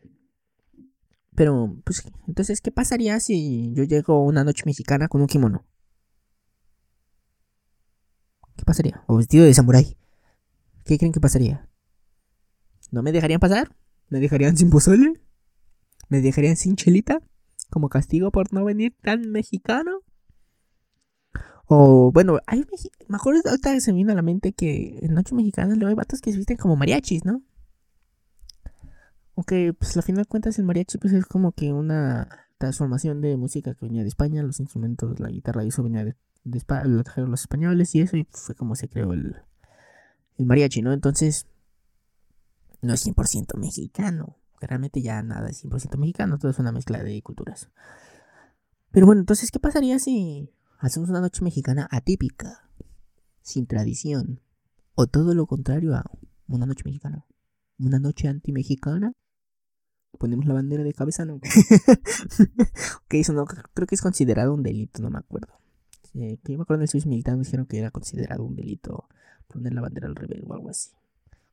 Pero, 1.35 1.77
pues, 1.85 2.05
entonces, 2.27 2.61
¿qué 2.61 2.71
pasaría 2.71 3.19
si 3.21 3.73
yo 3.75 3.85
llego 3.85 4.25
una 4.25 4.45
noche 4.45 4.65
mexicana 4.67 5.09
con 5.09 5.23
un 5.23 5.27
kimono? 5.27 5.65
¿Qué 8.57 8.65
pasaría? 8.65 9.03
O 9.07 9.17
vestido 9.17 9.45
de 9.45 9.55
samurái. 9.55 9.97
¿Qué 10.85 10.99
creen 10.99 11.13
que 11.13 11.21
pasaría? 11.21 11.69
¿No 12.91 13.03
me 13.03 13.13
dejarían 13.13 13.41
pasar? 13.41 13.75
¿Me 14.09 14.21
dejarían 14.21 14.57
sin 14.57 14.69
pozole? 14.69 15.21
¿Me 16.09 16.21
dejarían 16.21 16.57
sin 16.57 16.77
chelita? 16.77 17.23
Como 17.71 17.89
castigo 17.89 18.31
por 18.31 18.53
no 18.53 18.65
venir 18.65 18.95
tan 19.03 19.31
mexicano. 19.31 20.01
O 21.67 22.13
bueno, 22.13 22.39
hay 22.47 22.67
mejor 23.09 23.37
ahorita 23.47 23.81
se 23.81 23.93
me 23.93 23.99
vino 23.99 24.13
a 24.13 24.17
la 24.17 24.21
mente 24.21 24.53
que 24.53 24.99
en 25.01 25.15
Noche 25.15 25.35
Mexicana 25.35 25.75
luego 25.75 25.89
hay 25.89 25.95
vatos 25.95 26.21
que 26.21 26.33
se 26.33 26.57
como 26.59 26.77
mariachis, 26.77 27.25
¿no? 27.25 27.43
Aunque, 29.37 29.73
pues, 29.73 29.97
al 29.97 30.03
final 30.03 30.27
cuentas, 30.27 30.59
el 30.59 30.65
mariachi 30.65 30.99
pues, 30.99 31.13
es 31.13 31.27
como 31.27 31.53
que 31.53 31.73
una 31.73 32.29
transformación 32.59 33.21
de 33.21 33.37
música 33.37 33.75
que 33.75 33.87
venía 33.87 34.03
de 34.03 34.09
España. 34.09 34.43
Los 34.43 34.61
instrumentos, 34.61 35.19
la 35.21 35.29
guitarra, 35.29 35.65
y 35.65 35.69
eso 35.69 35.83
venía 35.83 36.05
de, 36.05 36.17
de 36.45 36.59
España, 36.59 36.85
lo 36.85 37.03
trajeron 37.03 37.31
los 37.31 37.41
españoles 37.41 37.95
y 37.95 38.01
eso, 38.01 38.17
y 38.17 38.27
fue 38.31 38.55
como 38.55 38.77
se 38.77 38.89
creó 38.89 39.13
el, 39.13 39.37
el 40.39 40.47
mariachi, 40.47 40.83
¿no? 40.83 40.93
Entonces, 40.93 41.47
no 42.83 42.93
es 42.93 43.07
100% 43.07 43.59
mexicano 43.59 44.43
realmente 44.67 45.03
ya 45.03 45.23
nada 45.23 45.49
es 45.49 45.65
100% 45.65 45.99
mexicano, 45.99 46.39
todo 46.39 46.51
es 46.51 46.59
una 46.59 46.73
mezcla 46.73 47.03
de 47.03 47.21
culturas. 47.23 47.71
Pero 48.91 49.07
bueno, 49.07 49.21
entonces, 49.21 49.51
¿qué 49.51 49.59
pasaría 49.59 49.99
si 49.99 50.51
hacemos 50.79 51.11
una 51.11 51.21
noche 51.21 51.43
mexicana 51.43 51.89
atípica, 51.91 52.69
sin 53.41 53.67
tradición? 53.67 54.41
O 54.95 55.07
todo 55.07 55.35
lo 55.35 55.47
contrario 55.47 55.95
a 55.95 56.05
una 56.47 56.67
noche 56.67 56.83
mexicana. 56.85 57.25
Una 57.79 57.99
noche 57.99 58.29
anti-mexicana. 58.29 59.13
Ponemos 60.19 60.47
la 60.47 60.55
bandera 60.55 60.85
de 60.85 60.93
cabeza, 60.93 61.25
¿no? 61.25 61.35
ok, 63.05 63.15
eso 63.15 63.33
no, 63.33 63.45
creo 63.47 63.87
que 63.87 63.95
es 63.95 64.03
considerado 64.03 64.55
un 64.55 64.63
delito, 64.63 65.03
no 65.03 65.11
me 65.11 65.19
acuerdo. 65.19 65.55
que 66.13 66.39
yo 66.45 66.59
me 66.59 66.63
acuerdo 66.63 66.81
en 66.81 66.83
el 66.83 66.89
servicio 66.89 67.11
militar 67.11 67.39
dijeron 67.39 67.67
que 67.67 67.79
era 67.79 67.91
considerado 67.91 68.45
un 68.45 68.55
delito 68.55 69.09
poner 69.49 69.75
la 69.75 69.81
bandera 69.81 70.07
al 70.07 70.17
revés 70.17 70.43
o 70.47 70.55
algo 70.55 70.69
así. 70.69 70.91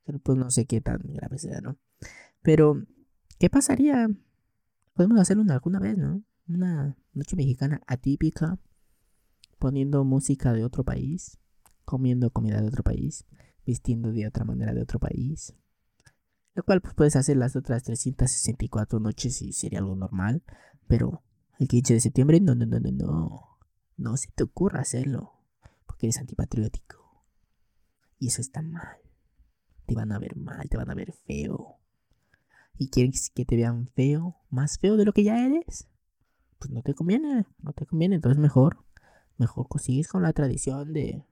Pero 0.05 0.19
pues 0.19 0.37
no 0.37 0.49
sé 0.51 0.65
qué 0.65 0.81
tan 0.81 1.01
grave 1.03 1.37
sea, 1.37 1.61
¿no? 1.61 1.77
Pero 2.41 2.83
¿Qué 3.39 3.49
pasaría? 3.49 4.09
Podemos 4.93 5.17
hacerlo 5.17 5.45
alguna 5.49 5.79
vez, 5.79 5.97
¿no? 5.97 6.21
Una 6.49 6.97
noche 7.13 7.37
mexicana 7.37 7.81
atípica, 7.87 8.59
poniendo 9.59 10.03
música 10.03 10.51
de 10.51 10.65
otro 10.65 10.83
país, 10.83 11.39
comiendo 11.85 12.31
comida 12.31 12.59
de 12.59 12.67
otro 12.67 12.83
país, 12.83 13.25
vistiendo 13.65 14.11
de 14.11 14.27
otra 14.27 14.43
manera 14.43 14.73
de 14.73 14.81
otro 14.81 14.99
país. 14.99 15.55
Lo 16.59 16.63
cual 16.65 16.81
pues, 16.81 16.93
puedes 16.93 17.15
hacer 17.15 17.37
las 17.37 17.55
otras 17.55 17.83
364 17.83 18.99
noches 18.99 19.41
y 19.41 19.53
sería 19.53 19.79
algo 19.79 19.95
normal. 19.95 20.43
Pero 20.87 21.23
el 21.57 21.69
15 21.69 21.93
de 21.93 21.99
septiembre, 22.01 22.41
no, 22.41 22.53
no, 22.53 22.65
no, 22.65 22.79
no, 22.79 22.91
no. 22.91 23.57
No 23.95 24.17
se 24.17 24.29
te 24.31 24.43
ocurra 24.43 24.81
hacerlo. 24.81 25.33
Porque 25.85 26.07
eres 26.07 26.17
antipatriótico. 26.17 27.23
Y 28.17 28.27
eso 28.27 28.41
está 28.41 28.61
mal. 28.61 28.97
Te 29.85 29.95
van 29.95 30.11
a 30.11 30.19
ver 30.19 30.35
mal, 30.35 30.67
te 30.67 30.75
van 30.75 30.89
a 30.89 30.95
ver 30.95 31.13
feo 31.13 31.79
y 32.79 32.89
quieres 32.89 33.29
que 33.29 33.45
te 33.45 33.57
vean 33.57 33.89
feo, 33.93 34.37
más 34.49 34.79
feo 34.79 34.95
de 34.95 35.03
lo 35.03 35.11
que 35.11 35.23
ya 35.23 35.45
eres, 35.45 35.87
pues 36.57 36.71
no 36.71 36.81
te 36.81 36.95
conviene, 36.95 37.45
no 37.61 37.73
te 37.73 37.85
conviene. 37.85 38.15
Entonces 38.15 38.39
mejor, 38.39 38.85
mejor 39.37 39.67
consigues 39.67 40.07
con 40.07 40.23
la 40.23 40.31
tradición 40.31 40.93
de 40.93 41.23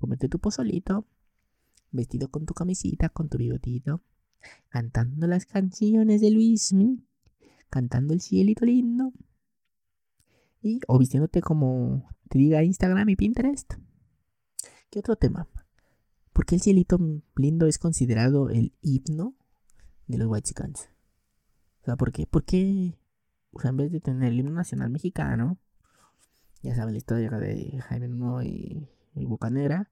comerte 0.00 0.28
tu 0.28 0.40
pozolito, 0.40 1.06
vestido 1.92 2.30
con 2.30 2.46
tu 2.46 2.52
camisita, 2.52 3.08
con 3.08 3.28
tu 3.28 3.38
bigotito, 3.38 4.02
cantando 4.68 5.26
las 5.26 5.46
canciones 5.46 6.20
de 6.20 6.30
Luismi, 6.30 7.04
cantando 7.70 8.14
el 8.14 8.20
cielito 8.20 8.64
lindo. 8.64 9.12
Y, 10.60 10.80
o 10.88 10.98
vistiéndote 10.98 11.40
como 11.40 12.08
te 12.28 12.38
diga 12.38 12.62
Instagram 12.62 13.08
y 13.08 13.16
Pinterest. 13.16 13.74
¿Qué 14.90 14.98
otro 14.98 15.16
tema? 15.16 15.48
¿Por 16.32 16.46
qué 16.46 16.56
el 16.56 16.60
cielito 16.60 16.98
lindo 17.36 17.66
es 17.66 17.78
considerado 17.78 18.50
el 18.50 18.72
himno 18.82 19.34
de 20.06 20.18
los 20.18 20.28
White? 20.28 20.52
O 21.82 21.84
sea, 21.84 21.96
¿por 21.96 22.12
qué? 22.12 22.26
¿Por 22.26 22.44
qué? 22.44 22.98
O 23.52 23.60
sea, 23.60 23.70
en 23.70 23.76
vez 23.76 23.92
de 23.92 24.00
tener 24.00 24.32
el 24.32 24.38
himno 24.38 24.52
nacional 24.52 24.90
mexicano, 24.90 25.58
ya 26.62 26.74
saben 26.74 26.94
la 26.94 26.98
historia 26.98 27.30
de 27.30 27.80
Jaime 27.88 28.08
Nuno 28.08 28.42
y, 28.42 28.88
y 29.14 29.24
Bucanera, 29.24 29.90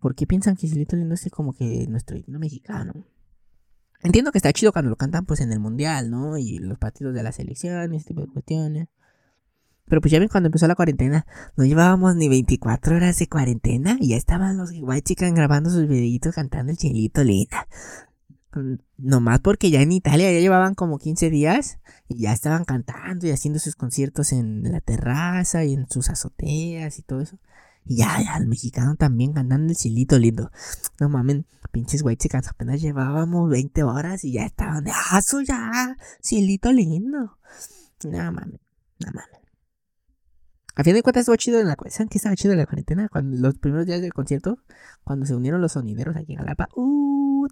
¿por 0.00 0.14
qué 0.14 0.26
piensan 0.26 0.56
que 0.56 0.66
el 0.66 0.72
cielito 0.72 0.96
lindo 0.96 1.14
es 1.14 1.28
como 1.30 1.52
que 1.52 1.86
nuestro 1.88 2.16
himno 2.16 2.38
mexicano? 2.38 3.04
Entiendo 4.06 4.30
que 4.30 4.38
está 4.38 4.52
chido 4.52 4.70
cuando 4.70 4.88
lo 4.88 4.94
cantan 4.94 5.26
pues 5.26 5.40
en 5.40 5.50
el 5.50 5.58
mundial, 5.58 6.12
¿no? 6.12 6.38
Y 6.38 6.58
los 6.58 6.78
partidos 6.78 7.12
de 7.12 7.24
la 7.24 7.32
selección 7.32 7.92
y 7.92 7.96
este 7.96 8.10
tipo 8.10 8.20
de 8.20 8.28
cuestiones. 8.28 8.88
Pero 9.86 10.00
pues 10.00 10.12
ya 10.12 10.20
ven, 10.20 10.28
cuando 10.28 10.46
empezó 10.46 10.68
la 10.68 10.76
cuarentena, 10.76 11.26
no 11.56 11.64
llevábamos 11.64 12.14
ni 12.14 12.28
24 12.28 12.94
horas 12.94 13.18
de 13.18 13.28
cuarentena 13.28 13.96
y 14.00 14.10
ya 14.10 14.16
estaban 14.16 14.58
los 14.58 14.70
white 14.80 15.02
chicas 15.02 15.32
grabando 15.34 15.70
sus 15.70 15.88
videitos 15.88 16.36
cantando 16.36 16.70
el 16.70 16.78
chilito 16.78 17.24
linda. 17.24 17.66
Mm, 18.54 18.74
nomás 18.98 19.40
porque 19.40 19.70
ya 19.70 19.82
en 19.82 19.90
Italia 19.90 20.30
ya 20.30 20.38
llevaban 20.38 20.76
como 20.76 20.98
15 20.98 21.28
días 21.28 21.80
y 22.06 22.20
ya 22.20 22.32
estaban 22.32 22.64
cantando 22.64 23.26
y 23.26 23.32
haciendo 23.32 23.58
sus 23.58 23.74
conciertos 23.74 24.30
en 24.30 24.70
la 24.70 24.80
terraza 24.80 25.64
y 25.64 25.74
en 25.74 25.90
sus 25.90 26.10
azoteas 26.10 27.00
y 27.00 27.02
todo 27.02 27.22
eso. 27.22 27.40
Y 27.86 27.98
ya, 27.98 28.20
ya, 28.20 28.36
el 28.36 28.48
mexicano 28.48 28.96
también 28.96 29.32
cantando 29.32 29.70
el 29.70 29.76
chilito 29.76 30.18
lindo. 30.18 30.50
No 30.98 31.08
mames, 31.08 31.44
pinches 31.70 32.02
white 32.02 32.22
chicas, 32.22 32.48
apenas 32.48 32.80
llevábamos 32.80 33.48
20 33.48 33.82
horas 33.84 34.24
y 34.24 34.32
ya 34.32 34.44
estaban 34.44 34.84
de, 34.84 34.90
ah, 34.90 35.20
ya, 35.46 35.96
chilito 36.20 36.72
lindo. 36.72 37.38
No 38.04 38.32
mames, 38.32 38.60
no 38.98 39.06
mames. 39.12 39.46
A 40.74 40.84
fin 40.84 40.94
de 40.94 41.02
cuentas 41.02 41.22
estuvo 41.22 41.36
chido 41.36 41.58
en 41.58 41.68
la 41.68 41.76
¿Saben 41.88 42.08
qué 42.08 42.18
estaba 42.18 42.36
chido 42.36 42.52
en 42.52 42.58
la 42.58 42.66
cuarentena? 42.66 43.08
Cuando 43.08 43.38
los 43.38 43.56
primeros 43.56 43.86
días 43.86 44.02
del 44.02 44.12
concierto, 44.12 44.58
cuando 45.04 45.24
se 45.24 45.34
unieron 45.34 45.62
los 45.62 45.72
sonideros 45.72 46.16
aquí 46.16 46.34
en 46.34 46.40
Jalapa. 46.40 46.68
¡Uh! 46.76 47.48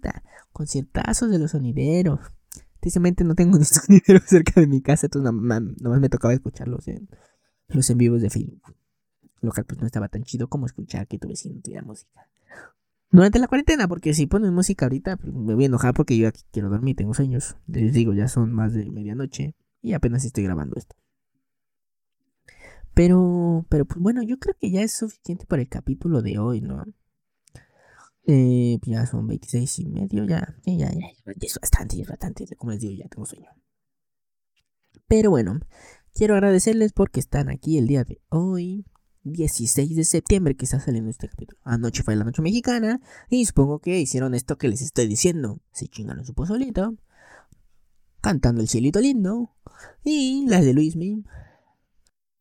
Conciertazos 0.51 1.31
de 1.31 1.39
los 1.39 1.51
sonideros. 1.51 2.19
Tristemente 2.79 3.23
no 3.23 3.33
tengo 3.33 3.57
ni 3.57 3.65
sonideros 3.65 4.23
cerca 4.27 4.61
de 4.61 4.67
mi 4.67 4.81
casa, 4.81 5.07
entonces 5.07 5.33
nomás 5.33 5.99
me 5.99 6.09
tocaba 6.09 6.35
escucharlos 6.35 6.87
en 6.87 7.09
los 7.67 7.89
en 7.89 7.97
vivos 7.97 8.21
de 8.21 8.29
Facebook. 8.29 8.61
Lo 9.45 9.51
cual 9.51 9.65
pues 9.65 9.79
no 9.79 9.85
estaba 9.85 10.07
tan 10.07 10.23
chido 10.23 10.47
como 10.47 10.65
escuchar 10.65 11.07
que 11.07 11.19
tu 11.19 11.27
vecino 11.27 11.61
tuviera 11.61 11.83
música. 11.83 12.27
Durante 13.11 13.39
la 13.39 13.47
cuarentena, 13.47 13.87
porque 13.87 14.13
si 14.13 14.25
ponen 14.25 14.53
música 14.53 14.85
ahorita, 14.85 15.17
pues, 15.17 15.33
me 15.33 15.53
voy 15.53 15.63
a 15.65 15.67
enojar 15.67 15.93
porque 15.93 16.17
yo 16.17 16.27
aquí 16.27 16.41
quiero 16.51 16.69
dormir, 16.69 16.95
tengo 16.95 17.13
sueños. 17.13 17.55
Les 17.67 17.93
digo, 17.93 18.13
ya 18.13 18.27
son 18.27 18.51
más 18.51 18.73
de 18.73 18.91
medianoche 18.91 19.55
y 19.81 19.93
apenas 19.93 20.25
estoy 20.25 20.43
grabando 20.43 20.75
esto. 20.77 20.95
Pero, 22.93 23.65
pero 23.69 23.85
pues 23.85 23.99
bueno, 23.99 24.23
yo 24.23 24.39
creo 24.39 24.55
que 24.59 24.71
ya 24.71 24.81
es 24.81 24.93
suficiente 24.93 25.45
para 25.45 25.61
el 25.61 25.69
capítulo 25.69 26.21
de 26.21 26.39
hoy, 26.39 26.61
¿no? 26.61 26.83
Eh, 28.27 28.79
pues, 28.81 28.91
ya 28.91 29.05
son 29.05 29.27
26 29.27 29.79
y 29.79 29.85
medio, 29.85 30.25
ya, 30.25 30.55
ya, 30.65 30.73
ya, 30.73 30.91
ya, 30.91 31.07
es 31.39 31.59
bastante, 31.61 32.01
es 32.01 32.07
bastante, 32.07 32.47
como 32.55 32.71
les 32.71 32.81
digo, 32.81 32.93
ya 32.93 33.07
tengo 33.07 33.25
sueño. 33.25 33.49
Pero 35.07 35.29
bueno, 35.29 35.59
quiero 36.13 36.33
agradecerles 36.33 36.91
porque 36.93 37.19
están 37.19 37.49
aquí 37.49 37.77
el 37.77 37.87
día 37.87 38.03
de 38.03 38.19
hoy, 38.29 38.85
16 39.25 39.95
de 39.95 40.03
septiembre, 40.05 40.55
que 40.55 40.65
está 40.65 40.79
saliendo 40.79 41.09
este 41.09 41.27
capítulo. 41.27 41.59
Anoche 41.63 42.03
fue 42.03 42.15
la 42.15 42.23
noche 42.23 42.41
mexicana, 42.41 43.01
y 43.29 43.45
supongo 43.45 43.79
que 43.79 43.99
hicieron 43.99 44.33
esto 44.33 44.57
que 44.57 44.69
les 44.69 44.81
estoy 44.81 45.07
diciendo. 45.07 45.59
Se 45.71 45.87
chingaron 45.87 46.25
su 46.25 46.33
pozolito, 46.33 46.95
cantando 48.21 48.61
el 48.61 48.69
cielito 48.69 49.01
lindo, 49.01 49.55
y 50.03 50.45
las 50.47 50.63
de 50.63 50.73
Luis 50.73 50.95
Mim 50.95 51.25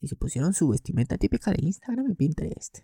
y 0.04 0.08
se 0.08 0.16
pusieron 0.16 0.52
su 0.52 0.68
vestimenta 0.68 1.16
típica 1.16 1.50
de 1.50 1.64
Instagram 1.64 2.10
y 2.10 2.14
Pinterest. 2.14 2.80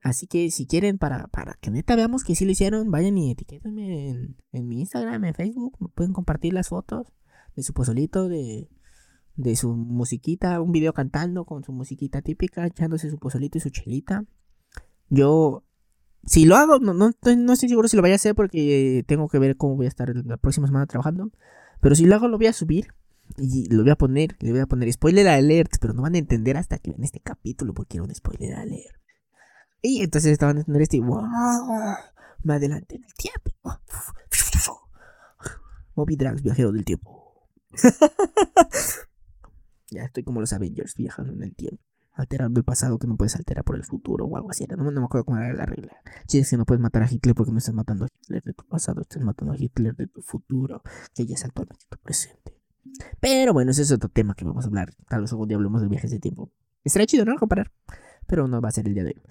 Así 0.00 0.26
que 0.26 0.50
si 0.50 0.66
quieren, 0.66 0.96
para, 0.96 1.26
para 1.28 1.54
que 1.60 1.70
neta 1.70 1.96
veamos 1.96 2.24
que 2.24 2.34
sí 2.34 2.44
lo 2.44 2.52
hicieron, 2.52 2.90
vayan 2.90 3.18
y 3.18 3.32
etiquétenme 3.32 4.08
en, 4.08 4.36
en 4.52 4.68
mi 4.68 4.80
Instagram, 4.80 5.24
en 5.24 5.34
Facebook. 5.34 5.76
Me 5.80 5.88
pueden 5.88 6.12
compartir 6.12 6.54
las 6.54 6.68
fotos 6.68 7.12
de 7.56 7.62
su 7.62 7.74
pozolito, 7.74 8.28
de, 8.28 8.70
de 9.38 9.54
su 9.54 9.74
musiquita, 9.74 10.60
un 10.60 10.72
video 10.72 10.92
cantando 10.92 11.44
con 11.44 11.62
su 11.62 11.72
musiquita 11.72 12.20
típica, 12.22 12.66
echándose 12.66 13.08
su 13.08 13.18
pozolito 13.18 13.56
y 13.56 13.60
su 13.60 13.70
chelita. 13.70 14.24
Yo, 15.08 15.64
si 16.24 16.44
lo 16.44 16.56
hago, 16.56 16.80
no, 16.80 16.92
no, 16.92 17.12
no 17.12 17.52
estoy 17.52 17.68
seguro 17.68 17.86
si 17.86 17.96
lo 17.96 18.02
vaya 18.02 18.14
a 18.14 18.16
hacer 18.16 18.34
porque 18.34 19.04
tengo 19.06 19.28
que 19.28 19.38
ver 19.38 19.56
cómo 19.56 19.76
voy 19.76 19.86
a 19.86 19.88
estar 19.88 20.14
la 20.14 20.36
próxima 20.36 20.66
semana 20.66 20.86
trabajando. 20.86 21.30
Pero 21.80 21.94
si 21.94 22.04
lo 22.04 22.16
hago, 22.16 22.26
lo 22.26 22.36
voy 22.36 22.48
a 22.48 22.52
subir 22.52 22.88
y 23.36 23.72
lo 23.72 23.82
voy 23.82 23.92
a 23.92 23.96
poner, 23.96 24.36
le 24.40 24.50
voy 24.50 24.60
a 24.60 24.66
poner 24.66 24.92
spoiler 24.92 25.28
alert, 25.28 25.70
pero 25.80 25.94
no 25.94 26.02
van 26.02 26.16
a 26.16 26.18
entender 26.18 26.56
hasta 26.56 26.78
que 26.78 26.90
vean 26.90 27.04
este 27.04 27.20
capítulo 27.20 27.74
porque 27.74 27.98
era 27.98 28.04
un 28.04 28.14
spoiler 28.14 28.54
alert. 28.54 28.96
Y 29.82 30.02
entonces 30.02 30.32
estaban 30.32 30.56
a 30.56 30.60
entender 30.60 30.82
este, 30.82 30.98
wow, 30.98 31.22
me 32.42 32.54
adelanté 32.54 32.96
en 32.96 33.04
el 33.04 33.14
tiempo. 33.14 33.52
Moby 35.94 36.16
Drags, 36.16 36.42
viajero 36.42 36.72
del 36.72 36.84
tiempo. 36.84 37.48
ya 39.90 40.04
estoy 40.04 40.22
como 40.22 40.40
los 40.40 40.52
Avengers 40.52 40.94
viajando 40.94 41.32
en 41.32 41.42
el 41.42 41.54
tiempo. 41.54 41.82
Alterando 42.12 42.58
el 42.58 42.64
pasado 42.64 42.98
que 42.98 43.06
no 43.06 43.16
puedes 43.16 43.36
alterar 43.36 43.64
por 43.64 43.76
el 43.76 43.84
futuro 43.84 44.24
o 44.26 44.36
algo 44.36 44.50
así. 44.50 44.66
No, 44.66 44.90
me 44.90 45.04
acuerdo 45.04 45.24
cómo 45.24 45.38
era 45.38 45.52
la 45.52 45.66
regla. 45.66 45.96
Si 46.26 46.38
es 46.38 46.50
que 46.50 46.56
no 46.56 46.64
puedes 46.64 46.80
matar 46.80 47.02
a 47.02 47.10
Hitler 47.10 47.34
porque 47.34 47.52
no 47.52 47.58
estás 47.58 47.74
matando 47.74 48.06
a 48.06 48.08
Hitler 48.08 48.42
de 48.42 48.54
tu 48.54 48.64
pasado, 48.66 49.02
estás 49.02 49.22
matando 49.22 49.52
a 49.52 49.56
Hitler 49.56 49.94
de 49.94 50.08
tu 50.08 50.20
futuro, 50.22 50.82
que 51.14 51.26
ya 51.26 51.34
es 51.34 51.44
actualmente 51.44 51.84
tu 51.88 51.96
presente. 51.98 52.58
Pero 53.20 53.52
bueno, 53.52 53.70
ese 53.70 53.82
es 53.82 53.92
otro 53.92 54.08
tema 54.08 54.34
que 54.34 54.44
vamos 54.44 54.64
a 54.64 54.68
hablar. 54.68 54.94
Tal 55.08 55.20
vez 55.20 55.30
algún 55.30 55.46
día 55.46 55.56
hablemos 55.56 55.80
de 55.80 55.88
viajes 55.88 56.10
de 56.10 56.18
tiempo. 56.18 56.50
Estaría 56.82 57.06
chido, 57.06 57.24
¿no? 57.24 57.36
Comparar. 57.36 57.70
Pero 58.26 58.48
no 58.48 58.60
va 58.60 58.68
a 58.70 58.72
ser 58.72 58.88
el 58.88 58.94
día 58.94 59.04
de 59.04 59.10
hoy. 59.10 59.22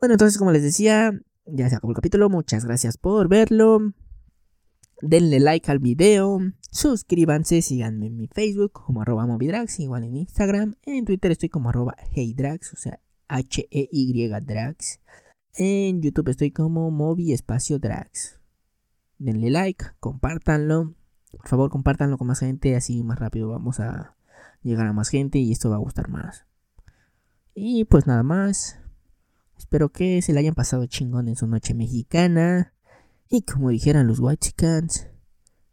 Bueno, 0.00 0.14
entonces, 0.14 0.38
como 0.38 0.52
les 0.52 0.62
decía, 0.62 1.12
ya 1.46 1.68
se 1.68 1.76
acabó 1.76 1.92
el 1.92 1.96
capítulo. 1.96 2.30
Muchas 2.30 2.64
gracias 2.64 2.96
por 2.96 3.28
verlo. 3.28 3.92
Denle 5.00 5.40
like 5.40 5.70
al 5.70 5.78
video. 5.78 6.40
Suscríbanse, 6.70 7.62
síganme 7.62 8.06
en 8.06 8.16
mi 8.16 8.28
Facebook 8.28 8.72
como 8.72 9.02
arroba 9.02 9.26
movidrags, 9.26 9.78
igual 9.80 10.04
en 10.04 10.16
Instagram. 10.16 10.76
En 10.82 11.04
Twitter 11.04 11.30
estoy 11.30 11.48
como 11.48 11.68
arroba 11.68 11.94
heydrags, 12.12 12.72
o 12.72 12.76
sea, 12.76 13.00
H-E-Y 13.28 14.28
drags. 14.28 15.00
En 15.54 16.02
YouTube 16.02 16.30
estoy 16.30 16.50
como 16.50 16.90
movi 16.90 17.32
espacio 17.32 17.78
drags. 17.78 18.40
Denle 19.18 19.50
like, 19.50 19.84
compártanlo. 20.00 20.94
Por 21.30 21.48
favor, 21.48 21.70
compártanlo 21.70 22.18
con 22.18 22.26
más 22.26 22.40
gente, 22.40 22.76
así 22.76 23.02
más 23.04 23.18
rápido 23.18 23.48
vamos 23.48 23.80
a 23.80 24.16
llegar 24.62 24.86
a 24.86 24.92
más 24.92 25.08
gente 25.10 25.38
y 25.38 25.52
esto 25.52 25.70
va 25.70 25.76
a 25.76 25.80
gustar 25.80 26.08
más. 26.08 26.46
Y 27.54 27.84
pues 27.84 28.06
nada 28.06 28.22
más. 28.22 28.80
Espero 29.56 29.90
que 29.90 30.20
se 30.22 30.32
le 30.32 30.40
hayan 30.40 30.54
pasado 30.54 30.86
chingón 30.86 31.28
en 31.28 31.36
su 31.36 31.46
noche 31.46 31.74
mexicana. 31.74 32.73
Y 33.30 33.42
como 33.42 33.70
dijeran 33.70 34.06
los 34.06 34.20
White 34.20 34.48
Chickens, 34.48 35.08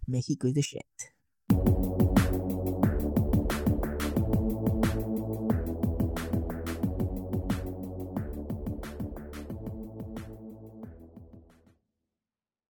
México 0.07 0.47
is 0.47 0.53
the 0.53 0.61
shit. 0.61 0.85